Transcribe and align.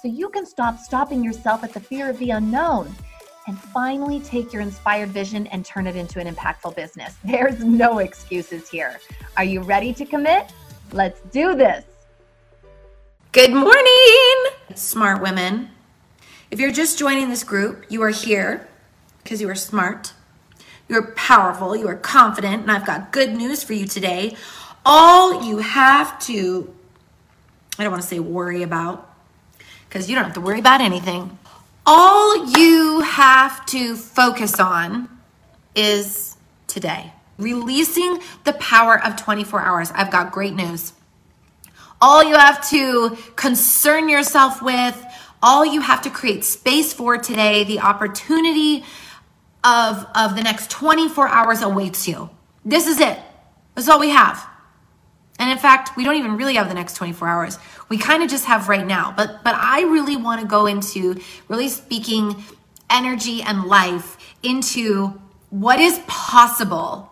so 0.00 0.06
you 0.06 0.28
can 0.28 0.46
stop 0.46 0.78
stopping 0.78 1.24
yourself 1.24 1.64
at 1.64 1.72
the 1.72 1.80
fear 1.80 2.08
of 2.08 2.18
the 2.18 2.30
unknown 2.30 2.94
and 3.48 3.58
finally 3.58 4.20
take 4.20 4.52
your 4.52 4.62
inspired 4.62 5.08
vision 5.08 5.46
and 5.48 5.64
turn 5.64 5.86
it 5.86 5.96
into 5.96 6.20
an 6.20 6.32
impactful 6.32 6.76
business. 6.76 7.16
There's 7.24 7.64
no 7.64 7.98
excuses 7.98 8.68
here. 8.68 9.00
Are 9.36 9.44
you 9.44 9.60
ready 9.60 9.92
to 9.94 10.04
commit? 10.04 10.52
Let's 10.92 11.20
do 11.32 11.54
this. 11.54 11.84
Good 13.32 13.52
morning, 13.52 14.44
smart 14.74 15.20
women. 15.20 15.70
If 16.50 16.60
you're 16.60 16.72
just 16.72 16.98
joining 16.98 17.28
this 17.28 17.44
group, 17.44 17.84
you 17.88 18.02
are 18.02 18.10
here 18.10 18.68
because 19.22 19.40
you 19.40 19.50
are 19.50 19.54
smart, 19.54 20.12
you're 20.88 21.12
powerful, 21.12 21.76
you 21.76 21.88
are 21.88 21.96
confident, 21.96 22.62
and 22.62 22.70
I've 22.70 22.86
got 22.86 23.12
good 23.12 23.34
news 23.34 23.62
for 23.62 23.74
you 23.74 23.86
today. 23.86 24.36
All 24.86 25.44
you 25.44 25.58
have 25.58 26.18
to, 26.20 26.74
I 27.78 27.82
don't 27.82 27.92
want 27.92 28.02
to 28.02 28.08
say 28.08 28.18
worry 28.18 28.62
about, 28.62 29.07
because 29.88 30.08
you 30.08 30.14
don't 30.14 30.24
have 30.24 30.34
to 30.34 30.40
worry 30.40 30.58
about 30.58 30.80
anything. 30.80 31.38
All 31.86 32.58
you 32.58 33.00
have 33.00 33.64
to 33.66 33.96
focus 33.96 34.60
on 34.60 35.08
is 35.74 36.36
today. 36.66 37.12
Releasing 37.38 38.18
the 38.44 38.52
power 38.54 39.02
of 39.02 39.16
24 39.16 39.60
hours. 39.60 39.90
I've 39.94 40.10
got 40.10 40.32
great 40.32 40.54
news. 40.54 40.92
All 42.00 42.22
you 42.22 42.36
have 42.36 42.68
to 42.70 43.16
concern 43.36 44.08
yourself 44.08 44.62
with, 44.62 45.02
all 45.42 45.64
you 45.64 45.80
have 45.80 46.02
to 46.02 46.10
create 46.10 46.44
space 46.44 46.92
for 46.92 47.16
today, 47.16 47.64
the 47.64 47.80
opportunity 47.80 48.84
of, 49.64 50.06
of 50.14 50.36
the 50.36 50.42
next 50.42 50.70
24 50.70 51.28
hours 51.28 51.62
awaits 51.62 52.06
you. 52.06 52.30
This 52.64 52.86
is 52.86 53.00
it. 53.00 53.18
This 53.74 53.84
is 53.84 53.88
all 53.88 53.98
we 53.98 54.10
have. 54.10 54.46
And 55.38 55.50
in 55.50 55.58
fact, 55.58 55.96
we 55.96 56.04
don't 56.04 56.16
even 56.16 56.36
really 56.36 56.54
have 56.54 56.68
the 56.68 56.74
next 56.74 56.94
24 56.94 57.28
hours. 57.28 57.58
We 57.88 57.98
kind 57.98 58.22
of 58.22 58.30
just 58.30 58.44
have 58.46 58.68
right 58.68 58.86
now. 58.86 59.12
But 59.16 59.42
but 59.44 59.54
I 59.54 59.82
really 59.82 60.16
want 60.16 60.40
to 60.40 60.46
go 60.46 60.66
into 60.66 61.20
really 61.48 61.68
speaking 61.68 62.42
energy 62.90 63.42
and 63.42 63.64
life 63.64 64.16
into 64.42 65.20
what 65.50 65.80
is 65.80 66.00
possible 66.06 67.10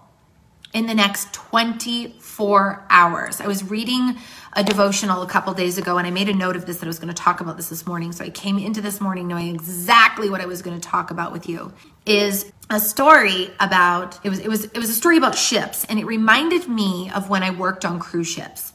in 0.72 0.86
the 0.86 0.94
next 0.94 1.32
24 1.32 2.84
hours. 2.90 3.40
I 3.40 3.46
was 3.46 3.64
reading 3.64 4.16
a 4.52 4.62
devotional 4.62 5.22
a 5.22 5.26
couple 5.26 5.54
days 5.54 5.78
ago 5.78 5.96
and 5.96 6.06
I 6.06 6.10
made 6.10 6.28
a 6.28 6.34
note 6.34 6.56
of 6.56 6.66
this 6.66 6.78
that 6.78 6.86
I 6.86 6.88
was 6.88 6.98
going 6.98 7.08
to 7.08 7.14
talk 7.14 7.40
about 7.40 7.56
this 7.56 7.70
this 7.70 7.86
morning. 7.86 8.12
So 8.12 8.24
I 8.24 8.30
came 8.30 8.58
into 8.58 8.80
this 8.82 9.00
morning 9.00 9.26
knowing 9.26 9.54
exactly 9.54 10.28
what 10.28 10.40
I 10.40 10.46
was 10.46 10.60
going 10.62 10.78
to 10.78 10.88
talk 10.88 11.10
about 11.10 11.32
with 11.32 11.48
you. 11.48 11.72
Is 12.04 12.52
a 12.68 12.78
story 12.78 13.50
about 13.60 14.18
it 14.24 14.28
was 14.28 14.38
it 14.40 14.48
was 14.48 14.64
it 14.64 14.76
was 14.76 14.90
a 14.90 14.94
story 14.94 15.16
about 15.16 15.34
ships 15.36 15.84
and 15.86 15.98
it 15.98 16.04
reminded 16.04 16.68
me 16.68 17.10
of 17.14 17.30
when 17.30 17.42
I 17.42 17.50
worked 17.50 17.84
on 17.84 17.98
cruise 17.98 18.28
ships. 18.28 18.72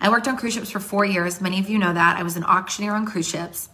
I 0.00 0.08
worked 0.08 0.28
on 0.28 0.36
cruise 0.36 0.54
ships 0.54 0.70
for 0.70 0.80
4 0.80 1.04
years. 1.04 1.40
Many 1.40 1.60
of 1.60 1.68
you 1.68 1.78
know 1.78 1.92
that. 1.92 2.16
I 2.16 2.22
was 2.22 2.36
an 2.36 2.44
auctioneer 2.44 2.94
on 2.94 3.06
cruise 3.06 3.28
ships. 3.28 3.68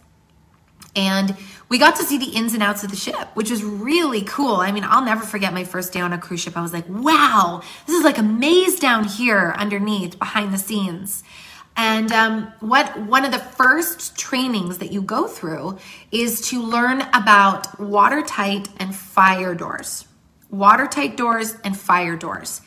And 0.95 1.35
we 1.69 1.77
got 1.77 1.95
to 1.97 2.03
see 2.03 2.17
the 2.17 2.31
ins 2.31 2.53
and 2.53 2.63
outs 2.63 2.83
of 2.83 2.89
the 2.89 2.95
ship, 2.95 3.29
which 3.35 3.51
was 3.51 3.63
really 3.63 4.23
cool. 4.23 4.55
I 4.55 4.71
mean, 4.71 4.83
I'll 4.83 5.05
never 5.05 5.23
forget 5.23 5.53
my 5.53 5.63
first 5.63 5.93
day 5.93 5.99
on 5.99 6.11
a 6.11 6.17
cruise 6.17 6.41
ship. 6.41 6.57
I 6.57 6.61
was 6.61 6.73
like, 6.73 6.85
wow, 6.89 7.61
this 7.85 7.95
is 7.95 8.03
like 8.03 8.17
a 8.17 8.23
maze 8.23 8.79
down 8.79 9.03
here 9.03 9.53
underneath, 9.57 10.17
behind 10.17 10.53
the 10.53 10.57
scenes. 10.57 11.23
And 11.75 12.11
um, 12.11 12.51
what 12.59 12.99
one 13.01 13.23
of 13.23 13.31
the 13.31 13.37
first 13.37 14.17
trainings 14.17 14.79
that 14.79 14.91
you 14.91 15.03
go 15.03 15.27
through 15.27 15.77
is 16.11 16.41
to 16.49 16.63
learn 16.63 17.01
about 17.13 17.79
watertight 17.79 18.67
and 18.77 18.95
fire 18.95 19.53
doors. 19.53 20.07
Watertight 20.49 21.15
doors 21.15 21.55
and 21.63 21.77
fire 21.77 22.15
doors. 22.15 22.61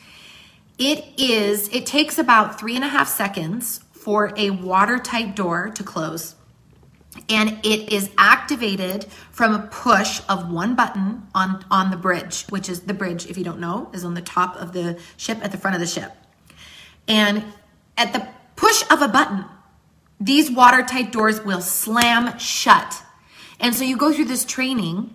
It 0.77 1.19
is, 1.19 1.67
it 1.69 1.85
takes 1.85 2.17
about 2.17 2.59
three 2.59 2.75
and 2.75 2.83
a 2.83 2.87
half 2.87 3.07
seconds 3.07 3.81
for 3.91 4.33
a 4.35 4.49
watertight 4.49 5.35
door 5.35 5.69
to 5.69 5.83
close. 5.83 6.35
And 7.29 7.59
it 7.63 7.91
is 7.91 8.09
activated 8.17 9.05
from 9.31 9.53
a 9.53 9.67
push 9.67 10.21
of 10.29 10.49
one 10.51 10.75
button 10.75 11.27
on, 11.35 11.65
on 11.69 11.91
the 11.91 11.97
bridge, 11.97 12.45
which 12.49 12.69
is 12.69 12.81
the 12.81 12.93
bridge, 12.93 13.27
if 13.27 13.37
you 13.37 13.43
don't 13.43 13.59
know, 13.59 13.89
is 13.93 14.05
on 14.05 14.13
the 14.13 14.21
top 14.21 14.55
of 14.55 14.73
the 14.73 14.99
ship 15.17 15.37
at 15.43 15.51
the 15.51 15.57
front 15.57 15.75
of 15.75 15.81
the 15.81 15.87
ship. 15.87 16.13
And 17.07 17.43
at 17.97 18.13
the 18.13 18.27
push 18.55 18.83
of 18.89 19.01
a 19.01 19.07
button, 19.07 19.45
these 20.19 20.49
watertight 20.49 21.11
doors 21.11 21.43
will 21.43 21.61
slam 21.61 22.37
shut. 22.37 23.03
And 23.59 23.75
so 23.75 23.83
you 23.83 23.97
go 23.97 24.13
through 24.13 24.25
this 24.25 24.45
training 24.45 25.13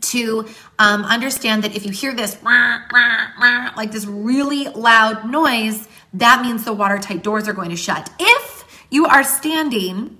to 0.00 0.46
um, 0.78 1.04
understand 1.04 1.64
that 1.64 1.76
if 1.76 1.84
you 1.84 1.92
hear 1.92 2.14
this 2.14 2.42
like 2.42 3.92
this 3.92 4.06
really 4.06 4.68
loud 4.68 5.30
noise, 5.30 5.88
that 6.14 6.42
means 6.42 6.64
the 6.64 6.72
watertight 6.72 7.22
doors 7.22 7.48
are 7.48 7.52
going 7.52 7.70
to 7.70 7.76
shut. 7.76 8.10
If 8.18 8.64
you 8.90 9.06
are 9.06 9.24
standing 9.24 10.18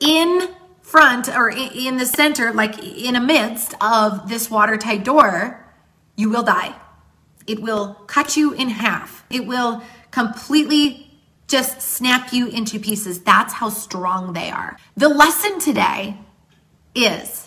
in 0.00 0.48
front 0.82 1.28
or 1.28 1.50
in 1.50 1.96
the 1.96 2.06
center, 2.06 2.52
like 2.52 2.78
in 2.82 3.16
a 3.16 3.20
midst 3.20 3.74
of 3.80 4.28
this 4.28 4.50
watertight 4.50 5.04
door, 5.04 5.64
you 6.16 6.30
will 6.30 6.42
die. 6.42 6.74
It 7.46 7.60
will 7.60 7.94
cut 8.06 8.36
you 8.36 8.52
in 8.52 8.68
half. 8.70 9.24
It 9.30 9.46
will 9.46 9.82
completely 10.10 11.10
just 11.46 11.82
snap 11.82 12.32
you 12.32 12.48
into 12.48 12.78
pieces. 12.80 13.20
That's 13.20 13.52
how 13.52 13.68
strong 13.68 14.32
they 14.32 14.50
are. 14.50 14.78
The 14.96 15.08
lesson 15.08 15.60
today 15.60 16.16
is 16.94 17.43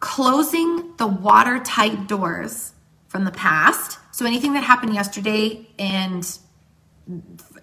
closing 0.00 0.96
the 0.96 1.06
watertight 1.06 2.06
doors 2.06 2.72
from 3.08 3.24
the 3.24 3.32
past. 3.32 3.98
So 4.12 4.26
anything 4.26 4.52
that 4.54 4.64
happened 4.64 4.94
yesterday 4.94 5.68
and 5.78 6.38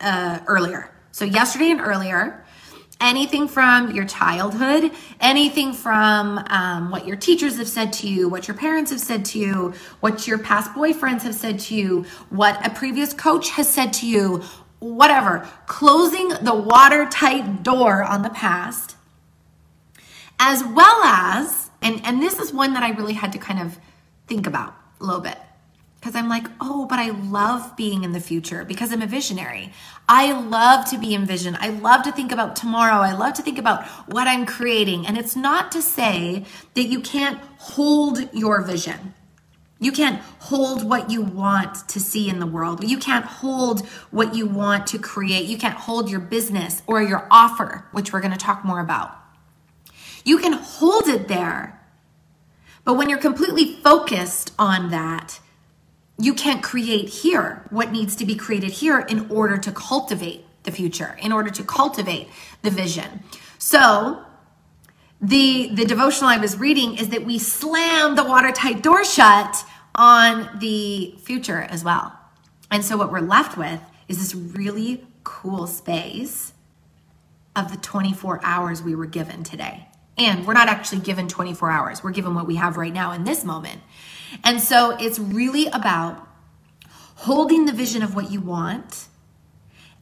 uh, 0.02 0.40
earlier. 0.48 0.92
So 1.12 1.26
yesterday 1.26 1.72
and 1.72 1.80
earlier, 1.80 2.44
anything 3.00 3.48
from 3.48 3.92
your 3.92 4.06
childhood, 4.06 4.92
anything 5.20 5.74
from 5.74 6.40
um, 6.50 6.92
what 6.92 7.06
your 7.06 7.16
teachers 7.16 7.58
have 7.58 7.68
said 7.68 7.94
to 7.94 8.08
you, 8.08 8.30
what 8.30 8.48
your 8.48 8.58
parents 8.58 8.92
have 8.92 9.00
said 9.00 9.26
to 9.26 9.40
you, 9.40 9.74
what 10.00 10.28
your 10.28 10.38
past 10.38 10.72
boyfriends 10.72 11.22
have 11.22 11.36
said 11.36 11.60
to 11.60 11.76
you, 11.76 12.06
what 12.30 12.66
a 12.66 12.70
previous 12.70 13.14
coach 13.14 13.50
has 13.52 13.70
said 13.72 13.94
to 13.94 14.08
you, 14.08 14.44
whatever, 14.80 15.48
closing 15.68 16.30
the 16.42 16.56
watertight 16.56 17.64
door 17.64 18.04
on 18.04 18.22
the 18.22 18.30
past, 18.30 18.96
as 20.40 20.64
well 20.64 21.04
as, 21.04 21.70
and, 21.86 22.02
and 22.04 22.22
this 22.22 22.40
is 22.40 22.52
one 22.52 22.74
that 22.74 22.82
I 22.82 22.90
really 22.90 23.14
had 23.14 23.32
to 23.34 23.38
kind 23.38 23.60
of 23.60 23.78
think 24.26 24.48
about 24.48 24.76
a 25.00 25.04
little 25.04 25.22
bit. 25.22 25.38
Because 26.00 26.16
I'm 26.16 26.28
like, 26.28 26.48
oh, 26.60 26.88
but 26.88 26.98
I 26.98 27.12
love 27.12 27.78
being 27.78 28.04
in 28.04 28.12
the 28.12 28.20
future 28.20 28.66
because 28.66 28.92
I'm 28.92 29.04
a 29.04 29.08
visionary. 29.08 29.72
I 30.10 30.34
love 30.34 30.86
to 30.90 30.98
be 30.98 31.14
in 31.14 31.26
vision. 31.26 31.56
I 31.60 31.70
love 31.70 32.04
to 32.04 32.12
think 32.12 32.32
about 32.32 32.56
tomorrow. 32.56 33.02
I 33.02 33.14
love 33.14 33.36
to 33.36 33.44
think 33.44 33.60
about 33.60 33.86
what 34.08 34.28
I'm 34.28 34.48
creating. 34.48 35.06
And 35.06 35.16
it's 35.16 35.36
not 35.36 35.72
to 35.74 35.82
say 35.82 36.46
that 36.74 36.84
you 36.84 37.02
can't 37.02 37.40
hold 37.58 38.34
your 38.34 38.64
vision. 38.64 39.14
You 39.80 39.92
can't 39.92 40.22
hold 40.40 40.88
what 40.88 41.12
you 41.12 41.22
want 41.22 41.88
to 41.90 42.00
see 42.00 42.30
in 42.30 42.40
the 42.40 42.48
world. 42.48 42.84
You 42.84 42.98
can't 42.98 43.26
hold 43.26 43.86
what 44.10 44.34
you 44.34 44.48
want 44.48 44.88
to 44.88 44.98
create. 44.98 45.46
You 45.46 45.58
can't 45.58 45.78
hold 45.78 46.10
your 46.10 46.20
business 46.20 46.82
or 46.88 47.02
your 47.04 47.28
offer, 47.30 47.86
which 47.92 48.12
we're 48.12 48.22
going 48.22 48.32
to 48.32 48.38
talk 48.38 48.66
more 48.66 48.80
about. 48.80 49.25
You 50.26 50.40
can 50.40 50.54
hold 50.54 51.08
it 51.08 51.30
there. 51.30 51.80
But 52.84 52.96
when 52.96 53.10
you're 53.10 53.20
completely 53.20 53.76
focused 53.76 54.52
on 54.60 54.90
that, 54.90 55.40
you 56.18 56.34
can't 56.34 56.62
create 56.62 57.10
here 57.10 57.66
what 57.70 57.92
needs 57.92 58.16
to 58.18 58.26
be 58.26 58.36
created 58.36 58.72
here 58.72 59.00
in 59.00 59.30
order 59.30 59.58
to 59.58 59.72
cultivate 59.72 60.46
the 60.64 60.72
future, 60.72 61.18
in 61.22 61.32
order 61.32 61.50
to 61.52 61.64
cultivate 61.64 62.28
the 62.62 62.72
vision. 62.72 63.24
So, 63.58 64.24
the 65.22 65.74
the 65.74 65.86
devotional 65.86 66.30
I 66.30 66.38
was 66.38 66.58
reading 66.58 66.98
is 66.98 67.10
that 67.10 67.26
we 67.26 67.40
slam 67.40 68.16
the 68.16 68.24
watertight 68.24 68.84
door 68.84 69.06
shut 69.06 69.64
on 69.96 70.60
the 70.60 71.16
future 71.20 71.62
as 71.62 71.84
well. 71.84 72.14
And 72.70 72.84
so 72.84 72.98
what 72.98 73.12
we're 73.12 73.22
left 73.22 73.58
with 73.58 73.80
is 74.08 74.18
this 74.18 74.36
really 74.36 75.06
cool 75.24 75.68
space 75.68 76.54
of 77.56 77.72
the 77.72 77.78
24 77.78 78.42
hours 78.44 78.84
we 78.84 78.94
were 78.94 79.06
given 79.06 79.44
today. 79.44 79.88
And 80.18 80.48
we're 80.48 80.54
not 80.54 80.70
actually 80.70 81.02
given 81.02 81.28
24 81.28 81.70
hours. 81.70 82.04
We're 82.04 82.12
given 82.12 82.36
what 82.36 82.48
we 82.48 82.56
have 82.56 82.78
right 82.78 82.94
now 82.94 83.12
in 83.12 83.26
this 83.26 83.44
moment. 83.44 83.82
And 84.44 84.62
so 84.62 84.96
it's 85.00 85.20
really 85.20 85.68
about 85.68 86.26
holding 87.16 87.66
the 87.66 87.74
vision 87.74 88.04
of 88.04 88.16
what 88.16 88.32
you 88.32 88.42
want 88.42 89.08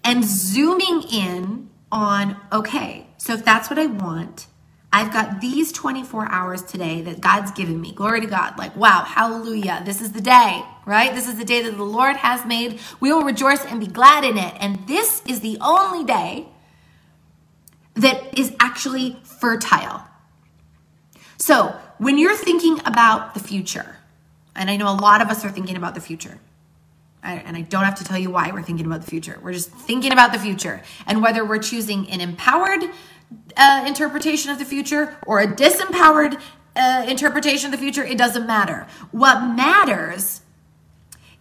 and 0.04 0.24
zooming 0.24 1.04
in 1.12 1.70
on 1.92 2.36
okay, 2.52 3.08
so 3.18 3.34
if 3.34 3.46
that's 3.46 3.70
what 3.70 3.80
I 3.80 3.86
want, 3.86 4.48
I've 4.92 5.12
got 5.12 5.42
these 5.42 5.72
24 5.72 6.32
hours 6.32 6.62
today 6.62 7.02
that 7.02 7.22
God's 7.22 7.52
given 7.52 7.82
me. 7.82 7.94
Glory 7.94 8.22
to 8.22 8.28
God. 8.28 8.58
Like, 8.60 8.76
wow, 8.76 9.04
hallelujah. 9.04 9.82
This 9.86 10.02
is 10.02 10.12
the 10.12 10.22
day, 10.22 10.64
right? 10.86 11.14
This 11.16 11.28
is 11.28 11.36
the 11.36 11.46
day 11.46 11.64
that 11.64 11.78
the 11.78 11.84
Lord 11.84 12.18
has 12.18 12.46
made. 12.46 12.80
We 13.00 13.12
will 13.12 13.24
rejoice 13.24 13.66
and 13.66 13.80
be 13.80 13.88
glad 13.88 14.24
in 14.24 14.38
it. 14.38 14.54
And 14.60 14.88
this 14.88 15.24
is 15.28 15.40
the 15.40 15.58
only 15.62 16.04
day 16.04 16.48
that 17.96 18.38
is 18.38 18.53
actually 18.84 19.16
fertile. 19.24 20.04
So, 21.38 21.74
when 22.00 22.18
you're 22.18 22.36
thinking 22.36 22.82
about 22.86 23.34
the 23.34 23.40
future, 23.40 23.96
and 24.58 24.70
I 24.70 24.76
know 24.76 24.90
a 24.90 24.96
lot 24.96 25.22
of 25.22 25.30
us 25.30 25.46
are 25.46 25.50
thinking 25.50 25.78
about 25.78 25.96
the 25.96 26.02
future, 26.02 26.38
and 27.24 27.56
I 27.56 27.62
don't 27.62 27.86
have 27.86 27.96
to 27.96 28.04
tell 28.04 28.18
you 28.18 28.30
why 28.30 28.52
we're 28.52 28.62
thinking 28.62 28.86
about 28.86 29.00
the 29.00 29.08
future. 29.08 29.40
We're 29.42 29.54
just 29.54 29.72
thinking 29.72 30.12
about 30.12 30.34
the 30.34 30.40
future 30.40 30.82
and 31.08 31.22
whether 31.22 31.46
we're 31.46 31.60
choosing 31.60 32.10
an 32.10 32.20
empowered 32.20 32.84
uh, 33.56 33.86
interpretation 33.88 34.52
of 34.52 34.60
the 34.60 34.66
future 34.66 35.16
or 35.26 35.40
a 35.40 35.48
disempowered 35.48 36.42
uh, 36.76 37.06
interpretation 37.08 37.68
of 37.68 37.72
the 37.72 37.78
future, 37.78 38.04
it 38.04 38.18
doesn't 38.18 38.46
matter. 38.46 38.88
What 39.12 39.56
matters 39.56 40.42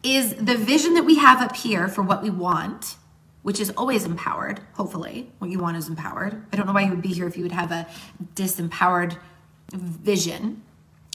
is 0.05 0.35
the 0.37 0.57
vision 0.57 0.95
that 0.95 1.03
we 1.03 1.17
have 1.17 1.41
up 1.41 1.57
here 1.57 1.89
for 1.89 2.03
what 2.03 2.23
we 2.23 2.31
want, 2.31 2.95
which 3.43 3.61
is 3.61 3.71
always 3.71 4.05
empowered, 4.05 4.61
hopefully. 4.75 5.31
What 5.39 5.51
you 5.51 5.59
want 5.59 5.77
is 5.77 5.89
empowered. 5.89 6.45
I 6.53 6.57
don't 6.57 6.67
know 6.67 6.73
why 6.73 6.83
you 6.83 6.91
would 6.91 7.03
be 7.03 7.09
here 7.09 7.27
if 7.27 7.37
you 7.37 7.43
would 7.43 7.53
have 7.53 7.73
a 7.73 7.87
disempowered 8.35 9.19
vision. 9.73 10.63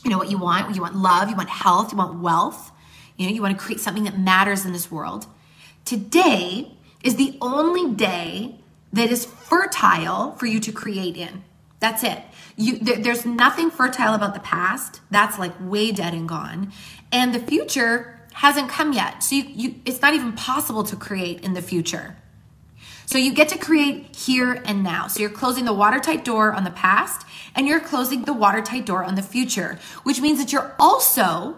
You 0.04 0.10
know 0.10 0.18
what 0.18 0.30
you 0.30 0.38
want? 0.38 0.76
You 0.76 0.82
want 0.82 0.96
love, 0.96 1.30
you 1.30 1.36
want 1.36 1.50
health, 1.50 1.92
you 1.92 1.98
want 1.98 2.20
wealth. 2.22 2.72
You 3.16 3.28
know, 3.28 3.34
you 3.34 3.42
want 3.42 3.58
to 3.58 3.64
create 3.64 3.80
something 3.80 4.04
that 4.04 4.20
matters 4.20 4.66
in 4.66 4.74
this 4.74 4.92
world. 4.92 5.26
Today 5.86 6.74
is 7.04 7.16
the 7.16 7.38
only 7.42 7.94
day 7.94 8.60
that 8.94 9.10
is 9.10 9.26
fertile 9.26 10.34
for 10.34 10.46
you 10.46 10.60
to 10.60 10.72
create 10.72 11.18
in. 11.18 11.44
That's 11.80 12.04
it. 12.04 12.22
You, 12.56 12.80
there, 12.80 12.98
there's 12.98 13.26
nothing 13.26 13.70
fertile 13.70 14.14
about 14.14 14.34
the 14.34 14.40
past. 14.40 15.02
That's 15.12 15.38
like 15.38 15.54
way 15.60 15.92
dead 15.92 16.14
and 16.14 16.28
gone. 16.28 16.72
And 17.12 17.34
the 17.34 17.40
future 17.40 18.17
hasn't 18.38 18.70
come 18.70 18.94
yet. 18.94 19.24
So 19.24 19.36
you, 19.36 19.44
you, 19.48 19.76
it's 19.84 20.00
not 20.00 20.14
even 20.14 20.34
possible 20.34 20.84
to 20.84 20.96
create 20.96 21.42
in 21.42 21.54
the 21.54 21.62
future. 21.62 22.16
So 23.08 23.18
you 23.18 23.34
get 23.34 23.50
to 23.50 23.58
create 23.58 24.16
here 24.16 24.62
and 24.64 24.84
now. 24.84 25.08
So 25.08 25.22
you're 25.22 25.32
closing 25.32 25.66
the 25.66 25.74
watertight 25.74 26.24
door 26.24 26.54
on 26.54 26.64
the 26.64 26.70
past 26.70 27.26
and 27.56 27.68
you're 27.68 27.80
closing 27.80 28.26
the 28.26 28.34
watertight 28.34 28.86
door 28.86 29.04
on 29.04 29.16
the 29.16 29.24
future, 29.24 29.80
which 30.04 30.22
means 30.22 30.38
that 30.38 30.54
you're 30.54 30.76
also 30.78 31.58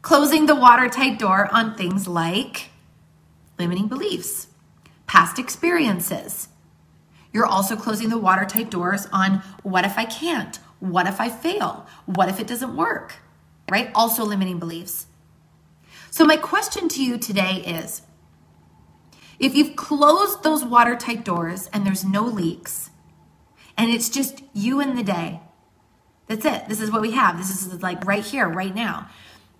closing 0.00 0.46
the 0.46 0.54
watertight 0.54 1.18
door 1.18 1.48
on 1.52 1.74
things 1.74 2.06
like 2.06 2.70
limiting 3.58 3.88
beliefs 3.88 4.46
past 5.08 5.40
experiences. 5.40 6.50
You're 7.32 7.46
also 7.46 7.74
closing 7.74 8.10
the 8.10 8.18
watertight 8.18 8.70
doors 8.70 9.08
on 9.12 9.42
what 9.64 9.84
if 9.84 9.98
I 9.98 10.04
can't? 10.04 10.56
What 10.78 11.08
if 11.08 11.20
I 11.20 11.28
fail? 11.28 11.88
What 12.06 12.28
if 12.28 12.38
it 12.38 12.46
doesn't 12.46 12.76
work? 12.76 13.16
Right? 13.68 13.90
Also 13.92 14.24
limiting 14.24 14.60
beliefs. 14.60 15.06
So, 16.10 16.24
my 16.24 16.36
question 16.36 16.88
to 16.88 17.02
you 17.02 17.18
today 17.18 17.62
is 17.64 18.02
if 19.38 19.54
you've 19.54 19.76
closed 19.76 20.42
those 20.42 20.64
watertight 20.64 21.24
doors 21.24 21.70
and 21.72 21.86
there's 21.86 22.04
no 22.04 22.24
leaks, 22.24 22.90
and 23.76 23.90
it's 23.90 24.10
just 24.10 24.42
you 24.52 24.80
and 24.80 24.98
the 24.98 25.04
day, 25.04 25.40
that's 26.26 26.44
it. 26.44 26.68
This 26.68 26.80
is 26.80 26.90
what 26.90 27.00
we 27.00 27.12
have. 27.12 27.38
This 27.38 27.50
is 27.50 27.82
like 27.82 28.04
right 28.06 28.24
here, 28.24 28.48
right 28.48 28.74
now. 28.74 29.08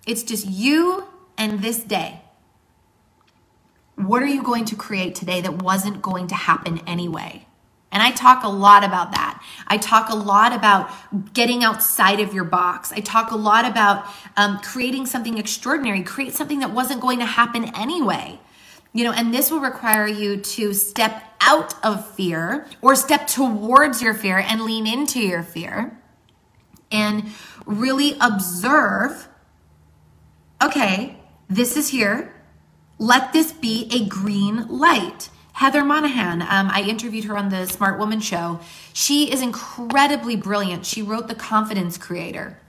It's 0.05 0.23
just 0.23 0.45
you 0.45 1.05
and 1.37 1.61
this 1.61 1.83
day. 1.83 2.21
What 3.95 4.21
are 4.21 4.27
you 4.27 4.43
going 4.43 4.65
to 4.65 4.75
create 4.75 5.15
today 5.15 5.41
that 5.41 5.61
wasn't 5.61 6.01
going 6.01 6.27
to 6.27 6.35
happen 6.35 6.79
anyway? 6.87 7.47
And 7.91 8.01
I 8.01 8.11
talk 8.11 8.43
a 8.43 8.49
lot 8.49 8.83
about 8.83 9.11
that. 9.11 9.43
I 9.67 9.77
talk 9.77 10.09
a 10.09 10.15
lot 10.15 10.53
about 10.53 10.89
getting 11.33 11.63
outside 11.63 12.19
of 12.19 12.33
your 12.33 12.45
box. 12.45 12.91
I 12.93 13.01
talk 13.01 13.31
a 13.31 13.35
lot 13.35 13.65
about 13.65 14.05
um, 14.37 14.59
creating 14.59 15.05
something 15.05 15.37
extraordinary, 15.37 16.03
create 16.03 16.33
something 16.33 16.59
that 16.59 16.71
wasn't 16.71 17.01
going 17.01 17.19
to 17.19 17.25
happen 17.25 17.65
anyway. 17.75 18.39
You 18.93 19.03
know, 19.05 19.11
and 19.11 19.33
this 19.33 19.51
will 19.51 19.59
require 19.59 20.07
you 20.07 20.37
to 20.37 20.73
step 20.73 21.23
out 21.41 21.73
of 21.83 22.09
fear 22.11 22.67
or 22.81 22.95
step 22.95 23.27
towards 23.27 24.01
your 24.01 24.13
fear 24.13 24.37
and 24.37 24.61
lean 24.61 24.87
into 24.87 25.19
your 25.19 25.43
fear 25.43 25.97
and 26.91 27.31
really 27.65 28.15
observe 28.19 29.27
okay, 30.63 31.17
this 31.49 31.75
is 31.75 31.89
here. 31.89 32.33
Let 32.99 33.33
this 33.33 33.51
be 33.51 33.89
a 33.91 34.07
green 34.07 34.67
light. 34.67 35.29
Heather 35.53 35.83
Monahan, 35.83 36.41
um, 36.41 36.69
I 36.71 36.83
interviewed 36.87 37.25
her 37.25 37.37
on 37.37 37.49
the 37.49 37.67
Smart 37.67 37.99
Woman 37.99 38.19
Show. 38.19 38.59
She 38.93 39.31
is 39.31 39.41
incredibly 39.41 40.35
brilliant. 40.35 40.85
She 40.85 41.01
wrote 41.01 41.27
The 41.27 41.35
Confidence 41.35 41.97
Creator. 41.97 42.59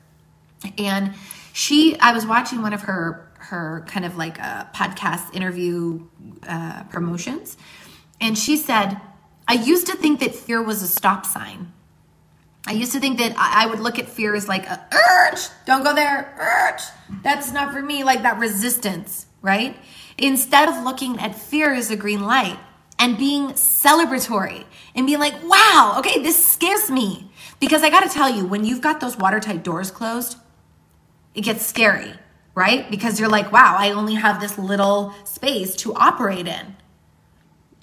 And 0.78 1.14
she, 1.52 1.98
I 1.98 2.12
was 2.12 2.26
watching 2.26 2.62
one 2.62 2.72
of 2.72 2.82
her 2.82 3.28
her 3.36 3.84
kind 3.88 4.06
of 4.06 4.16
like 4.16 4.38
a 4.38 4.70
podcast 4.74 5.34
interview 5.34 6.00
uh, 6.48 6.84
promotions, 6.84 7.56
and 8.20 8.38
she 8.38 8.56
said, 8.56 9.00
"I 9.48 9.54
used 9.54 9.88
to 9.88 9.96
think 9.96 10.20
that 10.20 10.34
fear 10.34 10.62
was 10.62 10.80
a 10.82 10.86
stop 10.86 11.26
sign. 11.26 11.72
I 12.66 12.72
used 12.72 12.92
to 12.92 13.00
think 13.00 13.18
that 13.18 13.34
I 13.36 13.66
would 13.66 13.80
look 13.80 13.98
at 13.98 14.08
fear 14.08 14.36
as 14.36 14.46
like 14.46 14.66
a 14.66 14.86
urge, 14.92 15.40
don't 15.66 15.82
go 15.82 15.92
there, 15.92 16.32
urge. 16.38 16.82
That's 17.24 17.52
not 17.52 17.72
for 17.72 17.82
me, 17.82 18.04
like 18.04 18.22
that 18.22 18.38
resistance, 18.38 19.26
right? 19.42 19.76
instead 20.18 20.68
of 20.68 20.84
looking 20.84 21.18
at 21.18 21.34
fear 21.34 21.72
as 21.74 21.90
a 21.90 21.96
green 21.96 22.22
light 22.22 22.58
and 23.02 23.18
being 23.18 23.48
celebratory 23.48 24.64
and 24.94 25.08
being 25.08 25.18
like, 25.18 25.34
wow, 25.42 25.96
okay, 25.98 26.22
this 26.22 26.46
scares 26.46 26.88
me. 26.88 27.28
Because 27.58 27.82
I 27.82 27.90
gotta 27.90 28.08
tell 28.08 28.30
you, 28.30 28.46
when 28.46 28.64
you've 28.64 28.80
got 28.80 29.00
those 29.00 29.16
watertight 29.16 29.64
doors 29.64 29.90
closed, 29.90 30.38
it 31.34 31.40
gets 31.40 31.66
scary, 31.66 32.14
right? 32.54 32.88
Because 32.92 33.18
you're 33.18 33.28
like, 33.28 33.50
wow, 33.50 33.74
I 33.76 33.90
only 33.90 34.14
have 34.14 34.40
this 34.40 34.56
little 34.56 35.12
space 35.24 35.74
to 35.76 35.92
operate 35.94 36.46
in. 36.46 36.76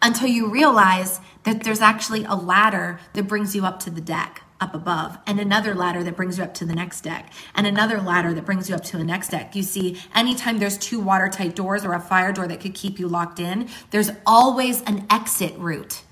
Until 0.02 0.30
you 0.30 0.50
realize 0.50 1.20
that 1.44 1.64
there's 1.64 1.82
actually 1.82 2.24
a 2.24 2.36
ladder 2.36 3.02
that 3.12 3.24
brings 3.24 3.54
you 3.54 3.66
up 3.66 3.82
to 3.82 3.90
the 3.90 4.00
deck 4.00 4.44
up 4.62 4.76
above, 4.76 5.18
and 5.26 5.40
another 5.40 5.74
ladder 5.74 6.04
that 6.04 6.16
brings 6.16 6.38
you 6.38 6.44
up 6.44 6.54
to 6.56 6.66
the 6.66 6.76
next 6.76 7.02
deck, 7.02 7.32
and 7.56 7.66
another 7.66 8.02
ladder 8.02 8.34
that 8.34 8.46
brings 8.46 8.70
you 8.70 8.76
up 8.76 8.84
to 8.84 8.98
the 8.98 9.04
next 9.04 9.30
deck. 9.30 9.56
You 9.56 9.64
see, 9.64 9.98
anytime 10.14 10.60
there's 10.60 10.78
two 10.78 11.00
watertight 11.00 11.56
doors 11.56 11.86
or 11.86 11.94
a 11.94 12.00
fire 12.00 12.32
door 12.32 12.48
that 12.48 12.60
could 12.60 12.74
keep 12.74 13.00
you 13.00 13.08
locked 13.08 13.40
in, 13.40 13.70
there's 13.92 14.12
always 14.26 14.82
an 14.84 15.06
exit 15.10 15.56
route. 15.58 16.04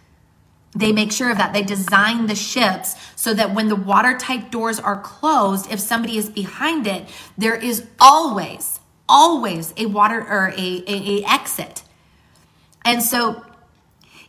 They 0.76 0.92
make 0.92 1.12
sure 1.12 1.32
of 1.32 1.38
that. 1.38 1.54
They 1.54 1.64
design 1.64 2.28
the 2.28 2.36
ships 2.36 2.96
so 3.16 3.34
that 3.34 3.54
when 3.54 3.68
the 3.68 3.76
watertight 3.76 4.52
doors 4.52 4.80
are 4.80 5.00
closed, 5.02 5.72
if 5.72 5.80
somebody 5.80 6.18
is 6.18 6.30
behind 6.30 6.86
it, 6.86 7.08
there 7.38 7.56
is 7.56 7.88
always, 8.00 8.80
always 9.10 9.74
a 9.78 9.88
water 9.88 10.20
or 10.22 10.50
a, 10.50 10.84
a, 10.88 11.22
a 11.22 11.24
exit. 11.26 11.84
And 12.86 13.02
so 13.02 13.44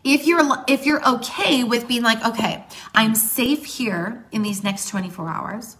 if 0.04 0.26
you're 0.26 0.40
if 0.66 0.86
you're 0.86 1.06
okay 1.06 1.64
with 1.64 1.88
being 1.88 2.02
like 2.02 2.24
okay 2.24 2.64
i'm 2.94 3.14
safe 3.14 3.64
here 3.64 4.24
in 4.32 4.42
these 4.42 4.62
next 4.62 4.88
24 4.88 5.28
hours. 5.28 5.76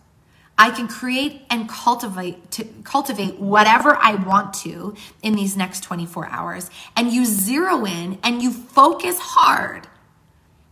I 0.60 0.70
can 0.70 0.88
create 0.88 1.42
and 1.50 1.68
cultivate 1.68 2.50
to 2.52 2.64
cultivate 2.82 3.38
whatever 3.38 3.96
i 3.96 4.14
want 4.16 4.54
to 4.54 4.94
in 5.22 5.34
these 5.34 5.56
next 5.56 5.84
24 5.84 6.26
hours. 6.26 6.70
And 6.96 7.12
you 7.12 7.24
zero 7.24 7.84
in 7.86 8.18
and 8.24 8.42
you 8.42 8.50
focus 8.52 9.18
hard. 9.20 9.86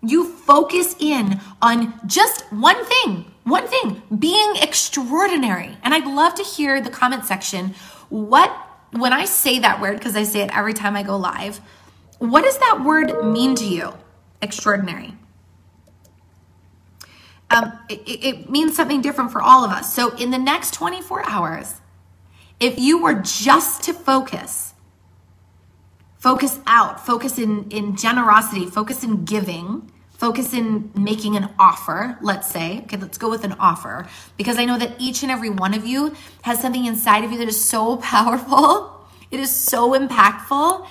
You 0.02 0.26
focus 0.28 0.96
in 0.98 1.40
on 1.62 2.00
just 2.06 2.42
one 2.52 2.84
thing 2.84 3.32
one 3.44 3.68
thing 3.68 4.02
being 4.18 4.56
extraordinary. 4.56 5.76
And 5.84 5.94
i'd 5.94 6.06
love 6.06 6.34
to 6.34 6.42
hear 6.42 6.80
the 6.80 6.90
comment 6.90 7.24
section. 7.24 7.74
What 8.08 8.50
when 8.92 9.12
i 9.12 9.24
say 9.24 9.58
that 9.60 9.80
word 9.80 9.98
because 9.98 10.16
i 10.16 10.22
say 10.22 10.40
it 10.40 10.56
every 10.56 10.72
time 10.72 10.96
i 10.96 11.02
go 11.02 11.16
live 11.16 11.60
what 12.18 12.44
does 12.44 12.58
that 12.58 12.82
word 12.84 13.24
mean 13.24 13.54
to 13.56 13.64
you? 13.64 13.92
Extraordinary. 14.42 15.14
Um, 17.50 17.78
it, 17.88 18.02
it 18.06 18.50
means 18.50 18.74
something 18.74 19.00
different 19.00 19.30
for 19.30 19.40
all 19.40 19.64
of 19.64 19.70
us. 19.70 19.94
So, 19.94 20.14
in 20.16 20.30
the 20.30 20.38
next 20.38 20.74
24 20.74 21.28
hours, 21.28 21.80
if 22.58 22.78
you 22.78 23.02
were 23.02 23.14
just 23.14 23.84
to 23.84 23.92
focus, 23.92 24.74
focus 26.18 26.58
out, 26.66 27.04
focus 27.04 27.38
in, 27.38 27.70
in 27.70 27.96
generosity, 27.96 28.66
focus 28.66 29.04
in 29.04 29.24
giving, 29.24 29.92
focus 30.10 30.54
in 30.54 30.90
making 30.96 31.36
an 31.36 31.50
offer, 31.58 32.18
let's 32.20 32.50
say. 32.50 32.80
Okay, 32.84 32.96
let's 32.96 33.18
go 33.18 33.30
with 33.30 33.44
an 33.44 33.52
offer 33.60 34.08
because 34.36 34.58
I 34.58 34.64
know 34.64 34.78
that 34.78 34.92
each 34.98 35.22
and 35.22 35.30
every 35.30 35.50
one 35.50 35.74
of 35.74 35.86
you 35.86 36.14
has 36.42 36.60
something 36.60 36.84
inside 36.86 37.22
of 37.24 37.30
you 37.30 37.38
that 37.38 37.48
is 37.48 37.62
so 37.62 37.96
powerful, 37.98 39.06
it 39.30 39.38
is 39.38 39.50
so 39.50 39.90
impactful. 39.92 40.86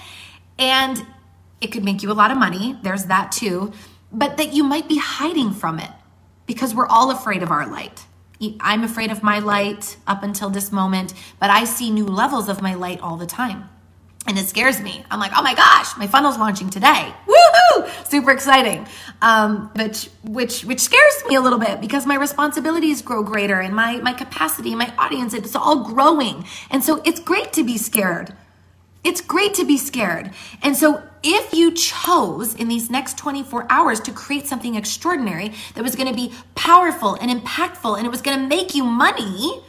And 0.58 1.06
it 1.62 1.68
could 1.72 1.84
make 1.84 2.04
you 2.04 2.12
a 2.12 2.14
lot 2.14 2.32
of 2.32 2.38
money. 2.38 2.78
There's 2.84 3.06
that 3.06 3.32
too. 3.32 3.72
But 4.12 4.38
that 4.38 4.54
you 4.54 4.64
might 4.64 4.88
be 4.88 4.98
hiding 4.98 5.52
from 5.54 5.80
it 5.80 5.92
because 6.46 6.76
we're 6.76 6.88
all 6.88 7.12
afraid 7.12 7.44
of 7.44 7.52
our 7.52 7.66
light. 7.68 8.06
I'm 8.60 8.84
afraid 8.84 9.12
of 9.12 9.24
my 9.24 9.40
light 9.40 9.98
up 10.06 10.22
until 10.24 10.50
this 10.50 10.72
moment, 10.72 11.14
but 11.40 11.50
I 11.50 11.64
see 11.66 11.90
new 11.90 12.06
levels 12.06 12.50
of 12.50 12.62
my 12.62 12.74
light 12.76 13.00
all 13.02 13.18
the 13.18 13.26
time. 13.26 13.70
and 14.28 14.40
it 14.40 14.48
scares 14.48 14.82
me. 14.82 15.06
I'm 15.12 15.20
like, 15.20 15.32
oh 15.36 15.44
my 15.44 15.54
gosh, 15.54 15.96
my 15.98 16.08
funnel's 16.08 16.38
launching 16.38 16.70
today. 16.70 17.14
Woohoo! 17.28 18.08
Super 18.08 18.32
exciting. 18.32 18.88
Um, 19.22 19.70
which 19.76 20.10
which 20.24 20.66
which 20.66 20.80
scares 20.80 21.24
me 21.28 21.36
a 21.36 21.42
little 21.42 21.60
bit 21.60 21.80
because 21.80 22.06
my 22.08 22.16
responsibilities 22.16 23.02
grow 23.04 23.24
greater 23.24 23.60
and 23.60 23.76
my 23.76 23.98
my 24.00 24.14
capacity, 24.14 24.74
my 24.76 24.92
audience, 24.98 25.34
it's 25.34 25.56
all 25.56 25.84
growing. 25.84 26.46
And 26.72 26.84
so 26.84 27.02
it's 27.06 27.20
great 27.20 27.54
to 27.54 27.64
be 27.64 27.78
scared. 27.78 28.34
It's 29.06 29.22
great 29.22 29.54
to 29.54 29.66
be 29.66 29.78
scared. 29.78 30.32
And 30.62 30.76
so 30.76 31.02
if 31.24 31.54
you 31.54 31.72
chose 31.72 32.56
in 32.56 32.68
these 32.68 32.90
next 32.90 33.18
24 33.18 33.68
hours 33.70 34.02
to 34.02 34.12
create 34.12 34.48
something 34.48 34.76
extraordinary 34.76 35.54
that 35.76 35.84
was 35.84 35.96
going 35.96 36.10
to 36.10 36.14
be 36.14 36.34
powerful 36.56 37.14
and 37.14 37.32
impactful 37.32 37.98
and 37.98 38.06
it 38.06 38.10
was 38.10 38.22
going 38.22 38.38
to 38.38 38.48
make 38.48 38.76
you 38.76 38.84
money, 38.84 39.62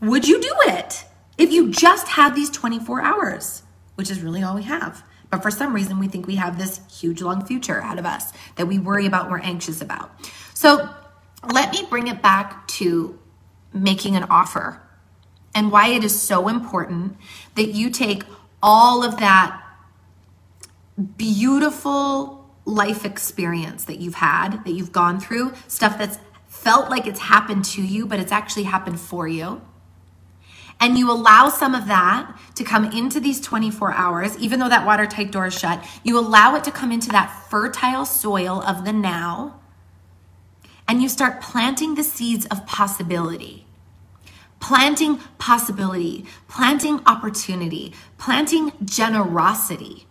would 0.00 0.26
you 0.26 0.40
do 0.40 0.54
it? 0.68 1.04
If 1.36 1.52
you 1.52 1.70
just 1.70 2.08
had 2.08 2.34
these 2.34 2.48
24 2.48 3.02
hours? 3.02 3.64
which 3.94 4.10
is 4.10 4.20
really 4.20 4.42
all 4.42 4.54
we 4.54 4.62
have. 4.64 5.04
But 5.30 5.42
for 5.42 5.50
some 5.50 5.74
reason, 5.74 5.98
we 5.98 6.08
think 6.08 6.26
we 6.26 6.36
have 6.36 6.58
this 6.58 6.80
huge 7.00 7.22
long 7.22 7.44
future 7.44 7.78
ahead 7.78 7.98
of 7.98 8.06
us 8.06 8.32
that 8.56 8.66
we 8.66 8.78
worry 8.78 9.06
about, 9.06 9.30
we're 9.30 9.40
anxious 9.40 9.80
about. 9.80 10.12
So 10.52 10.88
let 11.52 11.72
me 11.72 11.84
bring 11.88 12.06
it 12.06 12.22
back 12.22 12.66
to 12.68 13.18
making 13.72 14.16
an 14.16 14.24
offer 14.24 14.80
and 15.54 15.72
why 15.72 15.88
it 15.88 16.04
is 16.04 16.20
so 16.20 16.48
important 16.48 17.16
that 17.54 17.68
you 17.68 17.90
take 17.90 18.24
all 18.64 19.04
of 19.04 19.18
that 19.18 19.60
beautiful 21.16 22.48
life 22.64 23.04
experience 23.04 23.84
that 23.84 23.98
you've 23.98 24.14
had, 24.14 24.64
that 24.64 24.72
you've 24.72 24.92
gone 24.92 25.20
through, 25.20 25.52
stuff 25.68 25.98
that's 25.98 26.18
felt 26.48 26.88
like 26.88 27.06
it's 27.06 27.20
happened 27.20 27.64
to 27.64 27.82
you, 27.82 28.06
but 28.06 28.18
it's 28.18 28.32
actually 28.32 28.62
happened 28.62 28.98
for 28.98 29.28
you 29.28 29.60
and 30.80 30.98
you 30.98 31.10
allow 31.10 31.48
some 31.48 31.74
of 31.74 31.86
that 31.86 32.36
to 32.56 32.64
come 32.64 32.84
into 32.84 33.20
these 33.20 33.40
24 33.40 33.92
hours, 33.92 34.36
even 34.38 34.60
though 34.60 34.68
that 34.68 34.86
watertight 34.86 35.30
door 35.32 35.46
is 35.46 35.58
shut, 35.58 35.84
you 36.02 36.18
allow 36.18 36.54
it 36.56 36.64
to 36.64 36.70
come 36.70 36.92
into 36.92 37.08
that 37.10 37.30
fertile 37.48 38.04
soil 38.04 38.62
of 38.62 38.84
the 38.84 38.92
now, 38.92 39.60
and 40.86 41.02
you 41.02 41.08
start 41.08 41.40
planting 41.40 41.94
the 41.94 42.02
seeds 42.02 42.46
of 42.46 42.66
possibility. 42.66 43.63
Planting 44.64 45.18
possibility, 45.36 46.24
planting 46.48 47.00
opportunity, 47.04 47.92
planting 48.16 48.72
generosity. 48.82 50.06